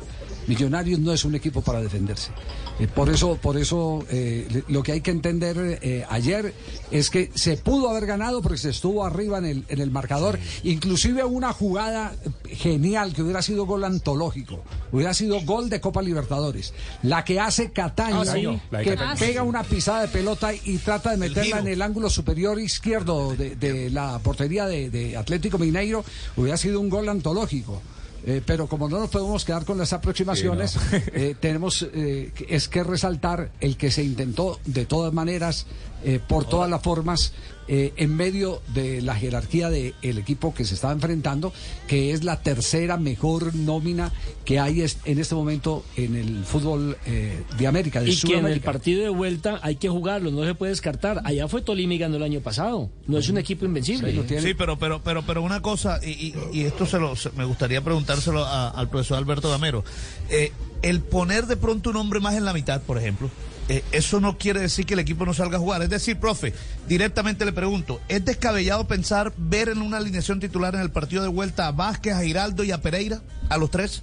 Millonarios 0.47 0.99
no 0.99 1.13
es 1.13 1.25
un 1.25 1.35
equipo 1.35 1.63
para 1.63 1.81
defenderse. 1.81 2.31
Eh, 2.79 2.89
por 2.89 3.11
eso, 3.11 3.37
por 3.37 3.57
eso 3.57 4.05
eh, 4.11 4.63
lo 4.69 4.83
que 4.83 4.93
hay 4.93 5.01
que 5.01 5.11
entender 5.11 5.79
eh, 5.83 6.05
ayer 6.09 6.55
es 6.91 7.11
que 7.11 7.31
se 7.35 7.57
pudo 7.57 7.91
haber 7.91 8.07
ganado 8.07 8.41
porque 8.41 8.59
se 8.59 8.71
estuvo 8.71 9.05
arriba 9.05 9.39
en 9.39 9.45
el, 9.45 9.65
en 9.69 9.81
el 9.81 9.91
marcador. 9.91 10.39
Inclusive 10.63 11.25
una 11.25 11.53
jugada 11.53 12.15
genial 12.49 13.13
que 13.13 13.23
hubiera 13.23 13.43
sido 13.43 13.67
gol 13.67 13.85
antológico, 13.85 14.63
hubiera 14.93 15.15
sido 15.15 15.41
gol 15.43 15.69
de 15.69 15.81
Copa 15.81 16.03
Libertadores. 16.03 16.73
La 17.03 17.25
que 17.25 17.39
hace 17.39 17.71
Cataño, 17.71 18.21
Ah, 18.21 18.25
sí, 18.27 18.47
que 18.83 18.97
pega 19.19 19.43
una 19.43 19.63
pisada 19.63 20.03
de 20.03 20.09
pelota 20.09 20.53
y 20.55 20.79
trata 20.79 21.11
de 21.11 21.17
meterla 21.17 21.59
en 21.61 21.69
el 21.69 21.83
ángulo 21.83 22.11
superior 22.11 22.59
izquierdo 22.59 23.37
de, 23.37 23.57
de 23.57 23.91
la 23.91 24.19
portería 24.21 24.67
de, 24.67 24.91
de 24.91 25.17
Atlético 25.17 25.59
Mineiro, 25.59 26.05
hubiera 26.37 26.57
sido 26.57 26.81
un 26.81 26.89
gol 26.89 27.09
antológico. 27.09 27.83
Eh, 28.27 28.43
pero 28.45 28.67
como 28.67 28.89
no 28.89 28.99
nos 28.99 29.09
podemos 29.09 29.45
quedar 29.45 29.65
con 29.65 29.79
las 29.79 29.93
aproximaciones, 29.93 30.77
eh, 30.93 31.35
tenemos 31.41 31.89
eh, 31.95 32.33
es 32.49 32.69
que 32.69 32.85
resaltar 32.85 33.51
el 33.61 33.77
que 33.77 33.91
se 33.91 34.03
intentó 34.03 34.61
de 34.67 34.85
todas 34.85 35.13
maneras, 35.13 35.67
eh, 36.05 36.21
por 36.27 36.45
todas 36.49 36.69
las 36.71 36.83
formas, 36.83 37.33
eh, 37.69 37.93
en 37.99 38.17
medio 38.17 38.63
de 38.75 39.01
la 39.01 39.15
jerarquía 39.15 39.71
del 39.71 39.95
equipo 40.03 40.53
que 40.53 40.65
se 40.65 40.75
estaba 40.75 40.93
enfrentando, 40.93 41.53
que 41.87 42.11
es 42.13 42.25
la 42.25 42.41
tercera 42.43 42.97
mejor 42.97 43.55
nómina 43.55 44.11
que 44.45 44.59
hay 44.59 44.81
es- 44.81 44.99
en 45.05 45.21
este 45.21 45.37
momento 45.37 45.85
en 45.97 46.17
el 46.17 46.45
fútbol 46.45 46.97
eh, 47.07 47.43
de 47.59 47.67
América, 47.69 48.01
de 48.01 48.11
Y 48.11 48.17
que 48.17 48.39
en 48.39 48.47
el 48.47 48.61
partido 48.61 49.03
de 49.05 49.09
vuelta 49.11 49.61
hay 49.63 49.77
que 49.77 49.89
jugarlo, 49.89 50.33
no 50.33 50.45
se 50.45 50.55
puede 50.57 50.71
descartar. 50.71 51.21
Allá 51.25 51.47
fue 51.47 51.63
Tolima 51.63 51.95
y 51.95 51.99
ganó 51.99 52.17
el 52.17 52.25
año 52.25 52.41
pasado. 52.41 52.91
No 53.07 53.19
es 53.19 53.29
un 53.29 53.39
equipo 53.39 53.65
invencible. 53.65 54.11
Sí, 54.41 54.55
pero, 54.55 54.77
pero, 54.77 55.01
pero, 55.05 55.23
pero 55.25 55.41
una 55.43 55.63
cosa, 55.63 56.01
y, 56.05 56.11
y- 56.11 56.35
y 56.53 56.63
esto 56.65 56.87
se 56.87 56.99
lo, 56.99 57.15
se- 57.15 57.31
me 57.37 57.45
gustaría 57.45 57.83
preguntárselo 57.85 58.45
a- 58.45 58.71
al 58.71 58.89
profesor 58.91 59.17
Alberto 59.19 59.49
Gamero. 59.49 59.85
Eh, 60.29 60.51
el 60.83 61.01
poner 61.01 61.47
de 61.47 61.57
pronto 61.57 61.91
un 61.91 61.97
hombre 61.97 62.21
más 62.21 62.35
en 62.35 62.45
la 62.45 62.53
mitad, 62.53 62.81
por 62.83 62.99
ejemplo, 62.99 63.31
eh, 63.69 63.85
eso 63.93 64.21
no 64.21 64.37
quiere 64.37 64.61
decir 64.61 64.85
que 64.85 64.95
el 64.95 65.01
equipo 65.01 65.25
no 65.25 65.33
salga 65.33 65.57
a 65.57 65.61
jugar. 65.61 65.81
Es 65.83 65.91
decir, 65.91 66.19
profe, 66.19 66.53
directamente 66.89 67.45
le 67.45 67.53
pregunto, 67.53 68.01
¿es 68.09 68.25
descabellado 68.25 68.89
pensar 68.89 69.33
ver 69.37 69.69
en 69.69 69.81
una 69.81 69.99
alineación 69.99 70.41
titular 70.41 70.75
en 70.75 70.81
el 70.81 70.91
partido 70.91 71.23
de 71.23 71.29
vuelta 71.29 71.69
a 71.69 71.73
Vázquez, 71.73 72.15
a 72.15 72.23
Giraldo 72.23 72.65
y 72.65 72.73
a 72.73 72.83
Pereira, 72.83 73.23
a 73.49 73.59
los 73.59 73.71
tres? 73.71 74.03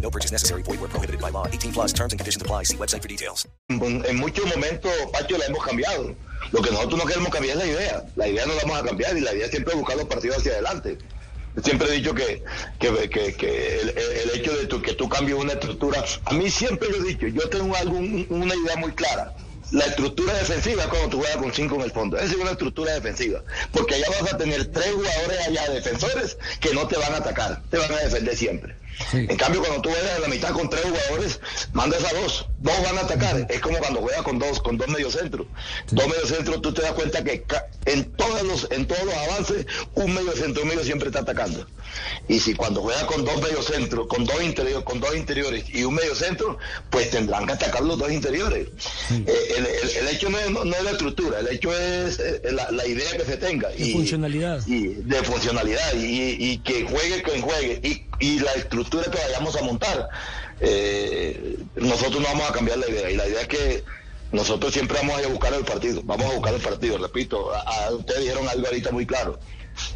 No 0.00 0.10
purchase 0.10 0.32
necessary. 0.32 0.62
Void 0.62 0.80
where 0.80 0.88
prohibited 0.88 1.20
by 1.20 1.30
law. 1.30 1.46
18 1.46 1.72
plus 1.72 1.92
terms 1.92 2.12
and 2.12 2.20
conditions 2.20 2.42
apply. 2.42 2.64
See 2.64 2.76
website 2.76 3.02
for 3.02 3.08
details. 3.08 3.46
en 3.68 4.16
muchos 4.16 4.44
momentos, 4.46 4.92
Pacho, 5.12 5.36
la 5.38 5.46
hemos 5.46 5.64
cambiado. 5.64 6.14
Lo 6.52 6.62
que 6.62 6.70
nosotros 6.70 6.98
no 6.98 7.06
queremos 7.06 7.30
cambiar 7.30 7.56
es 7.58 7.64
la 7.64 7.66
idea. 7.66 8.04
La 8.16 8.28
idea 8.28 8.46
no 8.46 8.54
la 8.54 8.62
vamos 8.62 8.78
a 8.82 8.84
cambiar 8.84 9.16
y 9.16 9.20
la 9.20 9.34
idea 9.34 9.48
siempre 9.48 9.72
es 9.72 9.78
buscar 9.80 9.96
los 9.96 10.06
partidos 10.06 10.38
hacia 10.38 10.52
adelante. 10.52 10.98
Siempre 11.64 11.88
he 11.88 11.92
dicho 11.92 12.14
que, 12.14 12.42
que, 12.78 13.08
que- 13.08 13.34
que 13.34 13.80
el, 13.80 13.88
el- 13.88 14.30
hecho 14.40 14.54
de 14.56 14.66
tu- 14.66 14.82
que 14.82 14.92
tú 14.92 15.08
cambies 15.08 15.38
una 15.38 15.54
estructura, 15.54 16.04
a 16.26 16.32
mí 16.34 16.50
siempre 16.50 16.88
lo 16.90 16.98
he 16.98 17.08
dicho, 17.08 17.26
yo 17.28 17.48
tengo 17.48 17.74
algo, 17.74 17.96
un- 17.96 18.26
una 18.28 18.54
idea 18.54 18.76
muy 18.76 18.92
clara. 18.92 19.34
La 19.72 19.84
estructura 19.84 20.32
defensiva 20.34 20.84
es 20.84 20.88
cuando 20.88 21.08
tú 21.08 21.18
juegas 21.18 21.38
con 21.38 21.52
cinco 21.52 21.74
en 21.76 21.82
el 21.82 21.90
fondo. 21.90 22.16
Esa 22.16 22.32
es 22.32 22.36
una 22.36 22.52
estructura 22.52 22.94
defensiva. 22.94 23.42
Porque 23.72 23.96
allá 23.96 24.06
vas 24.20 24.32
a 24.32 24.36
tener 24.36 24.66
tres 24.66 24.92
jugadores 24.92 25.40
allá 25.46 25.70
defensores 25.70 26.38
que 26.60 26.72
no 26.72 26.86
te 26.86 26.96
van 26.96 27.14
a 27.14 27.16
atacar, 27.16 27.62
te 27.70 27.78
van 27.78 27.92
a 27.92 27.96
defender 27.96 28.36
siempre. 28.36 28.76
Sí. 29.10 29.26
En 29.28 29.36
cambio, 29.36 29.60
cuando 29.60 29.82
tú 29.82 29.90
juegas 29.90 30.16
en 30.16 30.22
la 30.22 30.28
mitad 30.28 30.50
con 30.52 30.70
tres 30.70 30.84
jugadores, 30.84 31.40
mandas 31.72 32.02
a 32.04 32.14
dos. 32.14 32.46
Dos 32.60 32.82
van 32.82 32.96
a 32.96 33.00
atacar. 33.02 33.46
Es 33.50 33.60
como 33.60 33.78
cuando 33.78 34.00
juegas 34.00 34.22
con 34.22 34.38
dos, 34.38 34.60
con 34.60 34.78
dos 34.78 34.88
mediocentros. 34.88 35.46
Dos 35.90 36.08
mediocentros, 36.08 36.62
tú 36.62 36.72
te 36.72 36.82
das 36.82 36.92
cuenta 36.92 37.22
que 37.22 37.44
en 37.84 38.04
todos 38.12 38.42
los, 38.44 38.68
en 38.70 38.86
todos 38.86 39.04
los 39.04 39.14
avances, 39.14 39.66
un 39.94 40.14
mediocentro 40.14 40.64
medio 40.64 40.84
siempre 40.84 41.08
está 41.08 41.20
atacando. 41.20 41.66
Y 42.28 42.40
si 42.40 42.54
cuando 42.54 42.82
juegas 42.82 43.04
con 43.04 43.24
dos 43.24 43.40
mediocentros, 43.42 44.06
con 44.08 44.24
dos 44.24 44.42
interiores, 44.42 44.84
con 44.84 45.00
dos 45.00 45.14
interiores 45.16 45.64
y 45.72 45.84
un 45.84 45.94
mediocentro, 45.94 46.58
pues 46.90 47.10
tendrán 47.10 47.46
que 47.46 47.52
atacar 47.52 47.82
los 47.82 47.98
dos 47.98 48.10
interiores. 48.10 48.68
Eh, 49.10 49.54
el, 49.56 49.66
el- 49.66 49.96
el 49.96 50.08
hecho 50.14 50.28
no 50.30 50.38
es, 50.38 50.50
no- 50.50 50.64
no 50.64 50.74
es 50.76 50.82
la 50.82 50.90
estructura, 50.92 51.40
el 51.40 51.48
hecho 51.48 51.72
es 51.76 52.18
eh, 52.18 52.42
la, 52.52 52.70
la 52.70 52.86
idea 52.86 53.16
que 53.16 53.24
se 53.24 53.36
tenga. 53.36 53.68
De 53.70 53.92
funcionalidad. 53.92 54.66
Y 54.66 54.86
de 54.88 55.22
funcionalidad 55.22 55.94
y, 55.94 56.36
y 56.52 56.58
que 56.58 56.84
juegue 56.84 57.22
quien 57.22 57.40
juegue 57.42 57.80
y, 57.82 58.06
y 58.18 58.38
la 58.40 58.52
estructura 58.54 59.04
que 59.10 59.18
vayamos 59.18 59.56
a 59.56 59.62
montar 59.62 60.08
eh, 60.60 61.58
nosotros 61.76 62.16
no 62.20 62.28
vamos 62.28 62.48
a 62.50 62.52
cambiar 62.52 62.78
la 62.78 62.88
idea 62.88 63.10
y 63.10 63.16
la 63.16 63.28
idea 63.28 63.42
es 63.42 63.48
que 63.48 63.84
nosotros 64.32 64.72
siempre 64.72 64.96
vamos 64.98 65.16
a 65.16 65.20
ir 65.20 65.26
a 65.26 65.30
buscar 65.30 65.52
el 65.54 65.64
partido 65.64 66.00
vamos 66.04 66.26
a 66.26 66.34
buscar 66.34 66.54
el 66.54 66.60
partido 66.60 66.98
repito 66.98 67.54
a, 67.54 67.60
a- 67.60 67.90
ustedes 67.92 68.22
dijeron 68.22 68.48
algo 68.48 68.66
ahorita 68.66 68.90
muy 68.90 69.06
claro 69.06 69.38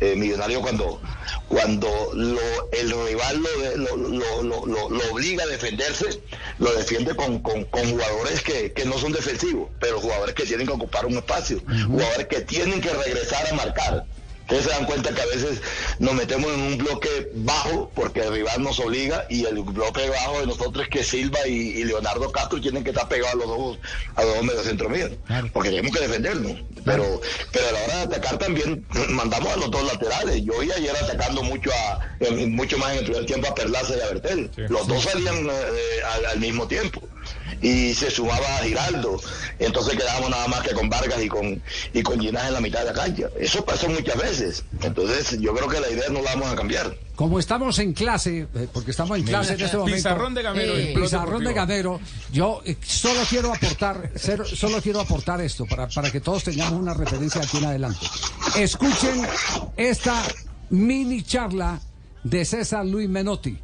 eh, 0.01 0.15
millonario 0.17 0.61
cuando 0.61 1.01
cuando 1.49 1.89
lo- 2.15 2.71
el 2.73 2.91
rival 2.91 3.43
lo, 3.77 3.97
lo- 3.97 4.91
lo 4.91 5.13
obliga 5.13 5.45
a 5.45 5.47
defenderse 5.47 6.23
lo 6.59 6.73
defiende 6.75 7.15
con, 7.15 7.41
con- 7.41 7.65
con 7.65 7.91
jugadores 7.91 8.43
que, 8.43 8.73
que 8.73 8.85
no 8.85 8.99
son 8.99 9.13
defensivos 9.13 9.69
pero 9.81 10.01
jugadores 10.01 10.35
que 10.35 10.45
tienen 10.45 10.67
que 10.67 10.73
ocupar 10.73 11.07
un 11.07 11.15
espacio 11.15 11.61
jugadores 11.87 12.27
que 12.29 12.41
tienen 12.43 12.81
que 12.81 12.91
regresar 12.91 13.47
a 13.49 13.55
marcar 13.55 14.07
Ustedes 14.51 14.65
se 14.65 14.71
dan 14.71 14.85
cuenta 14.85 15.15
que 15.15 15.23
a 15.23 15.27
veces 15.27 15.61
nos 16.01 16.13
metemos 16.15 16.53
en 16.53 16.61
un 16.61 16.79
bloque 16.79 17.31
bajo 17.35 17.89
porque 17.95 18.21
el 18.23 18.33
rival 18.33 18.61
nos 18.65 18.81
obliga 18.81 19.25
y 19.31 19.45
el 19.45 19.63
bloque 19.63 20.09
bajo 20.09 20.41
de 20.41 20.47
nosotros 20.49 20.83
es 20.87 20.91
que 20.91 21.05
Silva 21.05 21.39
y, 21.47 21.53
y 21.53 21.85
Leonardo 21.85 22.33
Castro 22.33 22.61
tienen 22.61 22.83
que 22.83 22.91
estar 22.91 23.09
pegados 23.09 23.35
a 23.35 23.37
los 23.37 23.47
dos, 23.47 23.79
a 24.17 24.25
los 24.25 24.35
dos 24.35 24.45
mediocentros 24.45 24.91
míos, 24.91 25.11
porque 25.53 25.71
tenemos 25.71 25.93
que 25.97 26.01
defendernos. 26.01 26.53
Pero, 26.85 27.21
pero 27.53 27.69
a 27.69 27.73
la 27.73 27.85
hora 27.85 27.97
de 27.99 28.03
atacar 28.03 28.39
también 28.39 28.85
mandamos 29.11 29.53
a 29.53 29.57
los 29.57 29.71
dos 29.71 29.85
laterales. 29.85 30.43
Yo 30.45 30.59
vi 30.59 30.73
ayer 30.73 30.97
atacando 30.97 31.45
mucho 31.45 31.71
a, 31.73 32.01
mucho 32.49 32.77
más 32.79 32.91
en 32.93 32.99
el 32.99 33.05
primer 33.05 33.27
tiempo 33.27 33.47
a 33.49 33.55
Perlaza 33.55 33.95
y 33.97 34.01
a 34.01 34.07
Bertel. 34.07 34.51
Los 34.69 34.89
dos 34.89 35.05
salían 35.05 35.47
eh, 35.47 35.51
eh, 35.53 36.03
al, 36.13 36.27
al 36.27 36.41
mismo 36.41 36.67
tiempo. 36.67 37.01
Y 37.63 37.95
se 37.95 38.11
sumaba 38.11 38.57
a 38.57 38.65
Giraldo. 38.65 39.21
Entonces 39.59 39.97
quedábamos 39.97 40.31
nada 40.31 40.49
más 40.49 40.61
que 40.63 40.73
con 40.73 40.89
Vargas 40.89 41.23
y 41.23 41.29
con, 41.29 41.63
y 41.93 42.03
con 42.03 42.21
Ginás 42.21 42.49
en 42.49 42.55
la 42.55 42.61
mitad 42.61 42.81
de 42.81 42.87
la 42.87 42.93
cancha. 42.93 43.29
Eso 43.39 43.65
pasó 43.65 43.89
muchas 43.89 44.17
veces. 44.17 44.65
Entonces 44.83 45.39
yo 45.41 45.55
creo 45.55 45.69
que 45.69 45.81
la 45.81 45.91
idea 45.91 46.09
no 46.11 46.23
la 46.23 46.35
vamos 46.35 46.53
a 46.53 46.57
cambiar. 46.57 46.97
Como 47.21 47.39
estamos 47.39 47.79
en 47.81 47.93
clase, 47.93 48.49
eh, 48.55 48.69
porque 48.73 48.93
estamos 48.93 49.19
en 49.19 49.25
clase 49.25 49.53
en 49.53 49.61
este 49.61 49.77
momento. 49.77 49.97
Pizarrón 49.97 50.33
de 50.33 50.43
Gamero, 50.43 50.75
eh, 50.75 50.95
pizarrón 50.97 51.45
de. 51.45 51.53
Gamero. 51.53 52.01
Yo 52.33 52.63
eh, 52.65 52.79
solo 52.83 53.21
quiero 53.29 53.53
aportar, 53.53 54.11
solo 54.55 54.81
quiero 54.81 55.01
aportar 55.01 55.41
esto 55.43 55.67
para, 55.67 55.87
para 55.89 56.11
que 56.11 56.21
todos 56.21 56.45
tengamos 56.45 56.81
una 56.81 56.95
referencia 56.95 57.43
aquí 57.43 57.59
en 57.59 57.67
adelante. 57.67 58.07
Escuchen 58.57 59.21
esta 59.77 60.23
mini 60.71 61.23
charla 61.23 61.79
de 62.25 62.45
César 62.45 62.87
Luis 62.87 63.09
Menotti, 63.09 63.59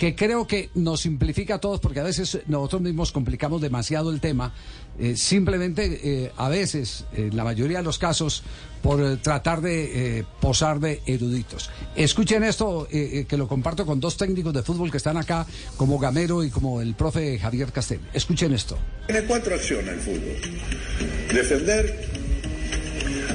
que 0.00 0.14
creo 0.14 0.46
que 0.46 0.70
nos 0.74 1.02
simplifica 1.02 1.56
a 1.56 1.60
todos, 1.60 1.78
porque 1.78 2.00
a 2.00 2.02
veces 2.02 2.38
nosotros 2.46 2.80
mismos 2.80 3.12
complicamos 3.12 3.60
demasiado 3.60 4.10
el 4.10 4.18
tema, 4.18 4.54
eh, 4.98 5.14
simplemente 5.14 6.00
eh, 6.02 6.32
a 6.38 6.48
veces, 6.48 7.04
en 7.12 7.36
la 7.36 7.44
mayoría 7.44 7.78
de 7.78 7.84
los 7.84 7.98
casos, 7.98 8.42
por 8.80 9.04
eh, 9.04 9.18
tratar 9.18 9.60
de 9.60 10.24
posar 10.40 10.80
de 10.80 11.02
eruditos. 11.04 11.68
Escuchen 11.94 12.44
esto, 12.44 12.88
que 12.90 13.36
lo 13.36 13.46
comparto 13.46 13.84
con 13.84 14.00
dos 14.00 14.16
técnicos 14.16 14.54
de 14.54 14.62
fútbol 14.62 14.90
que 14.90 14.96
están 14.96 15.18
acá, 15.18 15.46
como 15.76 15.98
Gamero 15.98 16.42
y 16.44 16.48
como 16.48 16.80
el 16.80 16.94
profe 16.94 17.38
Javier 17.38 17.70
Castel. 17.70 18.00
Escuchen 18.14 18.54
esto. 18.54 18.78
Tiene 19.04 19.26
cuatro 19.26 19.54
acciones 19.54 19.92
el 19.92 20.00
fútbol. 20.00 21.34
Defender, 21.34 22.08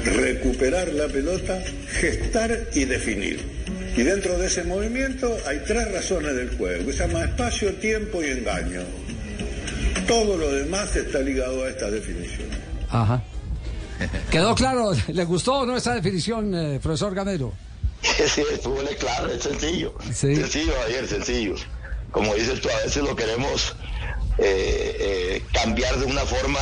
recuperar 0.04 0.92
la 0.92 1.06
pelota, 1.06 1.62
gestar 2.00 2.70
y 2.74 2.86
definir. 2.86 3.65
Y 3.96 4.02
dentro 4.02 4.36
de 4.38 4.46
ese 4.46 4.62
movimiento 4.64 5.34
hay 5.46 5.58
tres 5.66 5.90
razones 5.90 6.36
del 6.36 6.56
juego, 6.56 6.84
que 6.86 6.92
se 6.92 7.06
llama 7.06 7.24
espacio, 7.24 7.74
tiempo 7.76 8.22
y 8.22 8.26
engaño. 8.26 8.82
Todo 10.06 10.36
lo 10.36 10.52
demás 10.52 10.94
está 10.94 11.20
ligado 11.20 11.64
a 11.64 11.70
esta 11.70 11.90
definición. 11.90 12.48
Ajá. 12.90 13.22
¿Quedó 14.30 14.54
claro? 14.54 14.92
¿Le 15.08 15.24
gustó 15.24 15.60
o 15.60 15.66
no 15.66 15.76
esa 15.76 15.94
definición, 15.94 16.54
eh, 16.54 16.78
profesor 16.82 17.14
Gamero? 17.14 17.54
Sí, 18.02 18.42
el 18.50 18.58
fútbol 18.58 18.86
es 18.88 18.96
claro, 18.96 19.32
es 19.32 19.42
sencillo. 19.42 19.94
Sencillo, 20.12 20.74
ayer, 20.86 21.08
sencillo. 21.08 21.54
Como 22.10 22.34
dices 22.34 22.60
tú, 22.60 22.68
a 22.68 22.84
veces 22.84 23.02
lo 23.02 23.16
queremos 23.16 23.74
eh, 24.38 24.96
eh, 25.00 25.42
cambiar 25.52 25.98
de 25.98 26.04
una 26.04 26.20
forma 26.22 26.60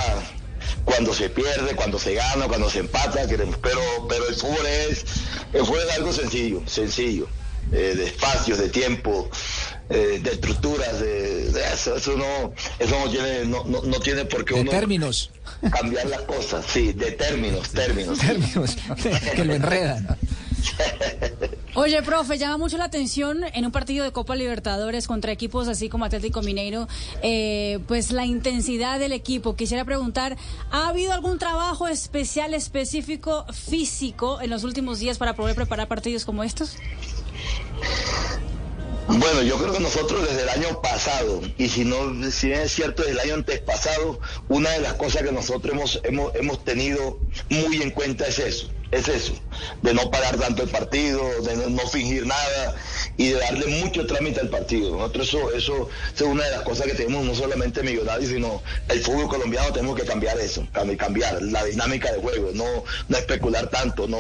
cuando 0.85 1.15
se 1.15 1.31
pierde, 1.31 1.75
cuando 1.75 1.99
se 1.99 2.15
gana, 2.15 2.47
cuando 2.47 2.69
se 2.71 2.81
empata, 2.81 3.27
queremos, 3.27 3.57
pero, 3.63 3.81
pero 4.09 4.29
el 4.29 4.35
fútbol 4.35 4.67
es, 4.67 5.05
el 5.53 5.61
fútbol 5.65 5.81
es 5.89 5.97
algo 5.97 6.13
sencillo, 6.13 6.63
sencillo, 6.67 7.27
eh, 7.73 7.95
de 7.97 8.05
espacios, 8.07 8.59
de 8.59 8.69
tiempo, 8.69 9.29
eh, 9.89 10.21
de 10.23 10.31
estructuras, 10.31 11.01
de, 11.01 11.51
de 11.51 11.73
eso, 11.73 11.97
eso 11.97 12.17
no, 12.17 12.53
eso 12.79 12.99
no 13.05 13.11
tiene, 13.11 13.45
no, 13.47 13.65
no, 13.65 13.83
no 13.83 14.01
tiene 14.01 14.25
por 14.27 14.45
qué 14.45 14.55
De 14.55 14.61
uno 14.61 14.71
términos. 14.71 15.31
cambiar 15.73 16.07
las 16.07 16.23
cosas, 16.23 16.65
sí, 16.69 16.93
de 16.93 17.13
términos, 17.13 17.71
términos. 17.71 18.19
Términos 18.19 18.77
que 19.35 19.45
lo 19.45 19.55
enredan. 19.55 20.19
Oye, 21.77 22.01
profe, 22.03 22.39
llama 22.39 22.57
mucho 22.57 22.79
la 22.79 22.85
atención 22.85 23.43
en 23.53 23.67
un 23.67 23.73
partido 23.73 24.05
de 24.05 24.13
Copa 24.13 24.37
Libertadores 24.37 25.09
contra 25.09 25.33
equipos 25.33 25.67
así 25.67 25.89
como 25.89 26.05
Atlético 26.05 26.41
Mineiro, 26.41 26.87
eh, 27.21 27.81
pues 27.89 28.13
la 28.13 28.25
intensidad 28.25 29.01
del 29.01 29.11
equipo. 29.11 29.57
Quisiera 29.57 29.85
preguntar, 29.85 30.37
¿ha 30.71 30.87
habido 30.87 31.13
algún 31.13 31.41
trabajo 31.41 31.89
especial, 31.89 32.55
específico, 32.55 33.45
físico 33.53 34.41
en 34.41 34.51
los 34.51 34.63
últimos 34.63 35.01
días 35.01 35.19
para 35.19 35.35
poder 35.35 35.57
preparar 35.57 35.89
partidos 35.89 36.25
como 36.25 36.45
estos? 36.45 36.77
Bueno, 39.09 39.43
yo 39.43 39.59
creo 39.59 39.73
que 39.73 39.81
nosotros 39.81 40.29
desde 40.29 40.43
el 40.43 40.49
año 40.51 40.81
pasado, 40.81 41.41
y 41.59 41.69
si 41.69 41.85
no, 41.85 41.97
si 42.31 42.49
bien 42.49 42.61
es 42.61 42.73
cierto, 42.73 43.03
desde 43.03 43.15
el 43.15 43.21
año 43.21 43.35
antes 43.35 43.59
pasado, 43.61 44.21
una 44.49 44.71
de 44.71 44.81
las 44.81 44.95
cosas 44.95 45.25
que 45.25 45.33
nosotros 45.33 45.75
hemos, 45.75 46.01
hemos, 46.05 46.35
hemos 46.37 46.65
tenido 46.65 47.19
muy 47.51 47.83
en 47.83 47.91
cuenta 47.91 48.27
es 48.29 48.39
eso, 48.39 48.71
es 48.95 49.09
eso, 49.09 49.33
de 49.83 49.95
no 49.95 50.11
parar 50.11 50.37
tanto 50.39 50.63
el 50.63 50.69
partido, 50.69 51.23
de 51.43 51.57
no, 51.57 51.69
no 51.71 51.89
fingir 51.89 52.27
nada 52.27 52.75
y 53.17 53.29
de 53.31 53.39
darle 53.39 53.67
mucho 53.67 54.07
trámite 54.07 54.41
al 54.41 54.49
partido. 54.49 54.93
Nosotros 54.97 55.29
eso, 55.29 55.53
eso, 55.53 55.89
es 56.15 56.21
una 56.23 56.45
de 56.45 56.51
las 56.53 56.63
cosas 56.63 56.87
que 56.87 56.95
tenemos 56.95 57.25
no 57.25 57.35
solamente 57.35 57.83
Millonarios, 57.83 58.31
sino 58.31 58.63
el 58.89 59.01
fútbol 59.01 59.29
colombiano 59.29 59.73
tenemos 59.73 59.99
que 59.99 60.05
cambiar 60.07 60.39
eso, 60.39 60.67
cambi- 60.73 60.97
cambiar 60.97 61.43
la 61.43 61.65
dinámica 61.65 62.13
de 62.13 62.19
juego, 62.21 62.51
no, 62.55 62.65
no 63.09 63.17
especular 63.17 63.69
tanto, 63.69 64.07
no, 64.07 64.19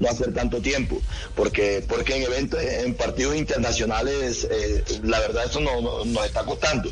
no 0.00 0.08
hacer 0.08 0.32
tanto 0.34 0.60
tiempo, 0.60 1.00
porque, 1.34 1.84
porque 1.88 2.16
en 2.16 2.22
eventos, 2.22 2.60
en 2.62 2.94
partidos 2.94 3.36
internacionales, 3.36 4.46
eh, 4.50 4.84
la 5.02 5.20
verdad 5.20 5.44
eso 5.46 5.60
no, 5.60 5.80
no- 5.80 6.04
nos 6.04 6.24
está 6.26 6.44
costando. 6.44 6.90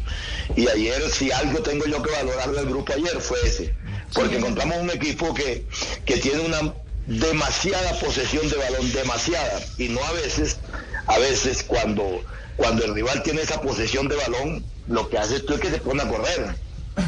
Y 0.57 0.69
ayer, 0.69 1.03
si 1.11 1.31
algo 1.33 1.61
tengo 1.61 1.87
yo 1.87 2.03
que 2.03 2.11
valorar 2.11 2.51
del 2.53 2.67
grupo 2.67 2.93
ayer, 2.93 3.21
fue 3.21 3.39
ese, 3.45 3.75
porque 4.15 4.37
encontramos 4.37 4.79
un 4.79 4.91
equipo 4.91 5.33
que, 5.35 5.67
que 6.05 6.17
tiene 6.19 6.41
una 6.41 6.75
demasiada 7.07 7.99
posesión 7.99 8.49
de 8.49 8.57
balón, 8.57 8.93
demasiada, 8.93 9.61
y 9.77 9.89
no 9.89 10.03
a 10.05 10.13
veces, 10.13 10.59
a 11.07 11.19
veces 11.19 11.63
cuando, 11.65 12.25
cuando 12.57 12.85
el 12.85 12.95
rival 12.95 13.23
tiene 13.23 13.43
esa 13.43 13.61
posesión 13.61 14.09
de 14.09 14.17
balón, 14.17 14.65
lo 14.87 15.09
que 15.09 15.19
hace 15.19 15.41
tú 15.41 15.55
es 15.55 15.61
que 15.61 15.71
se 15.71 15.79
pone 15.79 16.03
a 16.03 16.09
correr, 16.09 16.57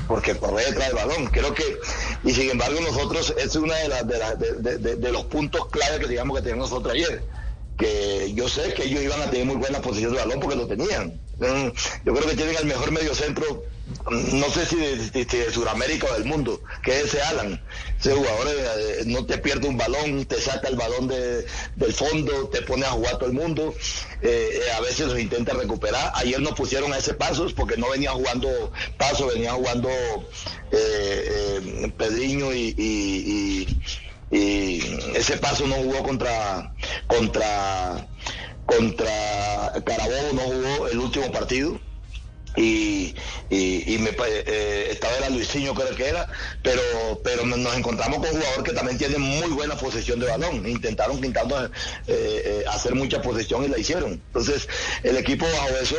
porque 0.08 0.36
correr 0.36 0.66
detrás 0.66 0.88
del 0.88 0.96
balón, 0.96 1.26
creo 1.26 1.54
que, 1.54 1.78
y 2.24 2.32
sin 2.32 2.50
embargo 2.50 2.80
nosotros, 2.80 3.34
es 3.38 3.54
una 3.56 3.76
de, 3.76 3.88
las 3.88 4.06
de, 4.06 4.78
de- 4.96 5.12
los 5.12 5.24
puntos 5.26 5.68
clave 5.70 6.00
que 6.00 6.08
digamos 6.08 6.36
que 6.36 6.42
teníamos 6.42 6.70
nosotros 6.70 6.94
ayer, 6.94 7.24
que 7.76 8.32
yo 8.34 8.48
sé 8.48 8.72
que 8.74 8.84
ellos 8.84 9.02
iban 9.02 9.20
a 9.22 9.30
tener 9.30 9.46
muy 9.46 9.56
buena 9.56 9.80
posición 9.80 10.12
de 10.12 10.18
balón 10.18 10.40
porque 10.40 10.56
lo 10.56 10.66
tenían. 10.66 11.20
Mm, 11.38 11.68
Yo 12.04 12.14
creo 12.14 12.28
que 12.28 12.36
tienen 12.36 12.56
el 12.56 12.66
mejor 12.66 12.92
mediocentro, 12.92 13.64
no 14.10 14.50
sé 14.50 14.64
si 14.66 14.76
de, 14.76 14.96
de- 15.10 15.24
de 15.24 15.50
Sudamérica 15.52 16.06
o 16.10 16.14
del 16.14 16.24
mundo, 16.24 16.62
que 16.82 16.98
es 17.00 17.04
ese 17.06 17.22
Alan. 17.22 17.62
Ese 17.98 18.12
jugador 18.14 18.46
eh, 18.48 19.02
no 19.06 19.26
te 19.26 19.38
pierde 19.38 19.68
un 19.68 19.76
balón, 19.76 20.24
te 20.26 20.40
saca 20.40 20.68
el 20.68 20.76
balón 20.76 21.08
de- 21.08 21.44
del 21.76 21.92
fondo, 21.92 22.48
te 22.48 22.62
pone 22.62 22.86
a 22.86 22.90
jugar 22.90 23.18
todo 23.18 23.26
el 23.28 23.34
mundo. 23.34 23.74
Eh, 24.22 24.60
eh, 24.66 24.72
a 24.72 24.80
veces 24.80 25.06
los 25.08 25.18
intenta 25.18 25.52
recuperar. 25.52 26.12
Ayer 26.16 26.40
no 26.40 26.54
pusieron 26.54 26.92
a 26.92 26.98
ese 26.98 27.14
pasos 27.14 27.52
porque 27.52 27.76
no 27.76 27.90
venía 27.90 28.10
jugando 28.12 28.72
paso, 28.98 29.26
venía 29.26 29.52
jugando 29.52 29.88
eh, 29.90 31.60
eh, 31.82 31.92
Pedriño 31.96 32.52
y 32.54 33.66
y 34.30 34.80
ese 35.14 35.36
paso 35.36 35.66
no 35.66 35.76
jugó 35.76 36.02
contra 36.02 36.74
contra 37.06 38.08
contra 38.66 39.72
Carabobo 39.84 40.32
no 40.32 40.40
jugó 40.42 40.88
el 40.88 40.98
último 40.98 41.30
partido 41.30 41.78
y, 42.56 43.14
y, 43.48 43.94
y 43.94 43.98
me, 43.98 44.12
pa- 44.12 44.28
eh, 44.28 44.88
estaba 44.90 45.16
era 45.16 45.28
Luisinho 45.30 45.74
creo 45.74 45.94
que 45.94 46.08
era 46.08 46.28
pero 46.62 46.80
pero 47.24 47.44
nos 47.46 47.58
nos 47.58 47.76
encontramos 47.76 48.18
con 48.18 48.28
un 48.34 48.40
jugador 48.42 48.64
que 48.64 48.72
también 48.72 48.98
tiene 48.98 49.18
muy 49.18 49.50
buena 49.50 49.76
posesión 49.76 50.20
de 50.20 50.26
balón. 50.26 50.66
Intentaron 50.68 51.16
intentando 51.16 51.64
eh, 51.64 51.70
eh, 52.06 52.64
hacer 52.68 52.94
mucha 52.94 53.20
posesión 53.22 53.64
y 53.64 53.68
la 53.68 53.78
hicieron. 53.78 54.12
Entonces 54.12 54.68
el 55.02 55.16
equipo 55.16 55.46
bajo 55.46 55.68
eso 55.82 55.96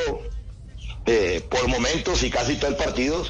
eh, 1.07 1.41
por 1.49 1.67
momentos 1.67 2.23
y 2.23 2.29
casi 2.29 2.55
todo 2.55 2.71
el 2.71 2.77
partido 2.77 3.23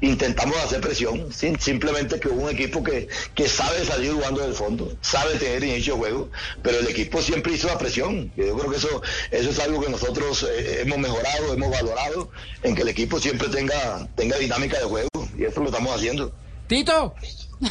intentamos 0.00 0.56
hacer 0.58 0.80
presión, 0.80 1.32
sin- 1.32 1.58
simplemente 1.60 2.18
que 2.18 2.28
un 2.28 2.50
equipo 2.50 2.82
que, 2.82 3.08
que 3.34 3.48
sabe 3.48 3.84
salir 3.84 4.12
jugando 4.12 4.40
del 4.40 4.54
fondo, 4.54 4.92
sabe 5.00 5.36
tener 5.36 5.62
inicio 5.64 5.94
de 5.94 6.00
juego, 6.00 6.30
pero 6.62 6.78
el 6.80 6.88
equipo 6.88 7.22
siempre 7.22 7.52
hizo 7.52 7.68
la 7.68 7.78
presión. 7.78 8.32
Yo 8.36 8.56
creo 8.56 8.70
que 8.70 8.76
eso, 8.78 9.02
eso 9.30 9.50
es 9.50 9.58
algo 9.60 9.80
que 9.80 9.90
nosotros 9.90 10.42
eh, 10.50 10.80
hemos 10.82 10.98
mejorado, 10.98 11.54
hemos 11.54 11.70
valorado, 11.70 12.30
en 12.62 12.74
que 12.74 12.82
el 12.82 12.88
equipo 12.88 13.20
siempre 13.20 13.48
tenga, 13.48 14.08
tenga 14.16 14.36
dinámica 14.38 14.78
de 14.78 14.84
juego, 14.84 15.08
y 15.38 15.44
eso 15.44 15.60
lo 15.60 15.66
estamos 15.66 15.94
haciendo. 15.94 16.32
Tito, 16.66 17.14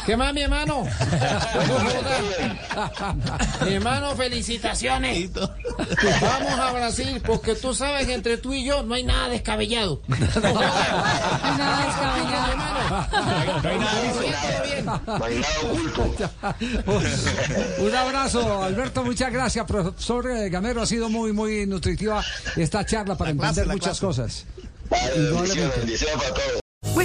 ¿qué 0.06 0.16
más, 0.16 0.32
mi 0.32 0.42
hermano? 0.42 0.86
mi 3.64 3.74
hermano, 3.74 4.14
felicitaciones. 4.16 5.30
Vamos 5.32 6.58
a 6.58 6.72
Brasil, 6.72 7.22
porque 7.24 7.54
tú 7.54 7.74
sabes 7.74 8.06
que 8.06 8.14
entre 8.14 8.36
tú 8.36 8.52
y 8.54 8.64
yo 8.64 8.82
no 8.82 8.94
hay 8.94 9.04
nada 9.04 9.28
descabellado. 9.28 10.02
No 10.08 10.16
hay 15.28 15.38
nada 15.38 15.60
oculto. 15.62 16.30
Un 17.78 17.94
abrazo, 17.94 18.62
Alberto, 18.62 19.04
muchas 19.04 19.32
gracias, 19.32 19.66
profesor 19.66 20.30
eh, 20.30 20.50
Gamero. 20.50 20.82
Ha 20.82 20.86
sido 20.86 21.08
muy, 21.08 21.32
muy 21.32 21.66
nutritiva 21.66 22.22
esta 22.56 22.84
charla 22.84 23.16
para 23.16 23.30
entender 23.30 23.66
muchas 23.66 24.00
cosas. 24.00 24.46
Bendiciones, 24.90 25.76
bendiciones 25.76 26.16
para 26.16 26.34
todos. 26.34 26.59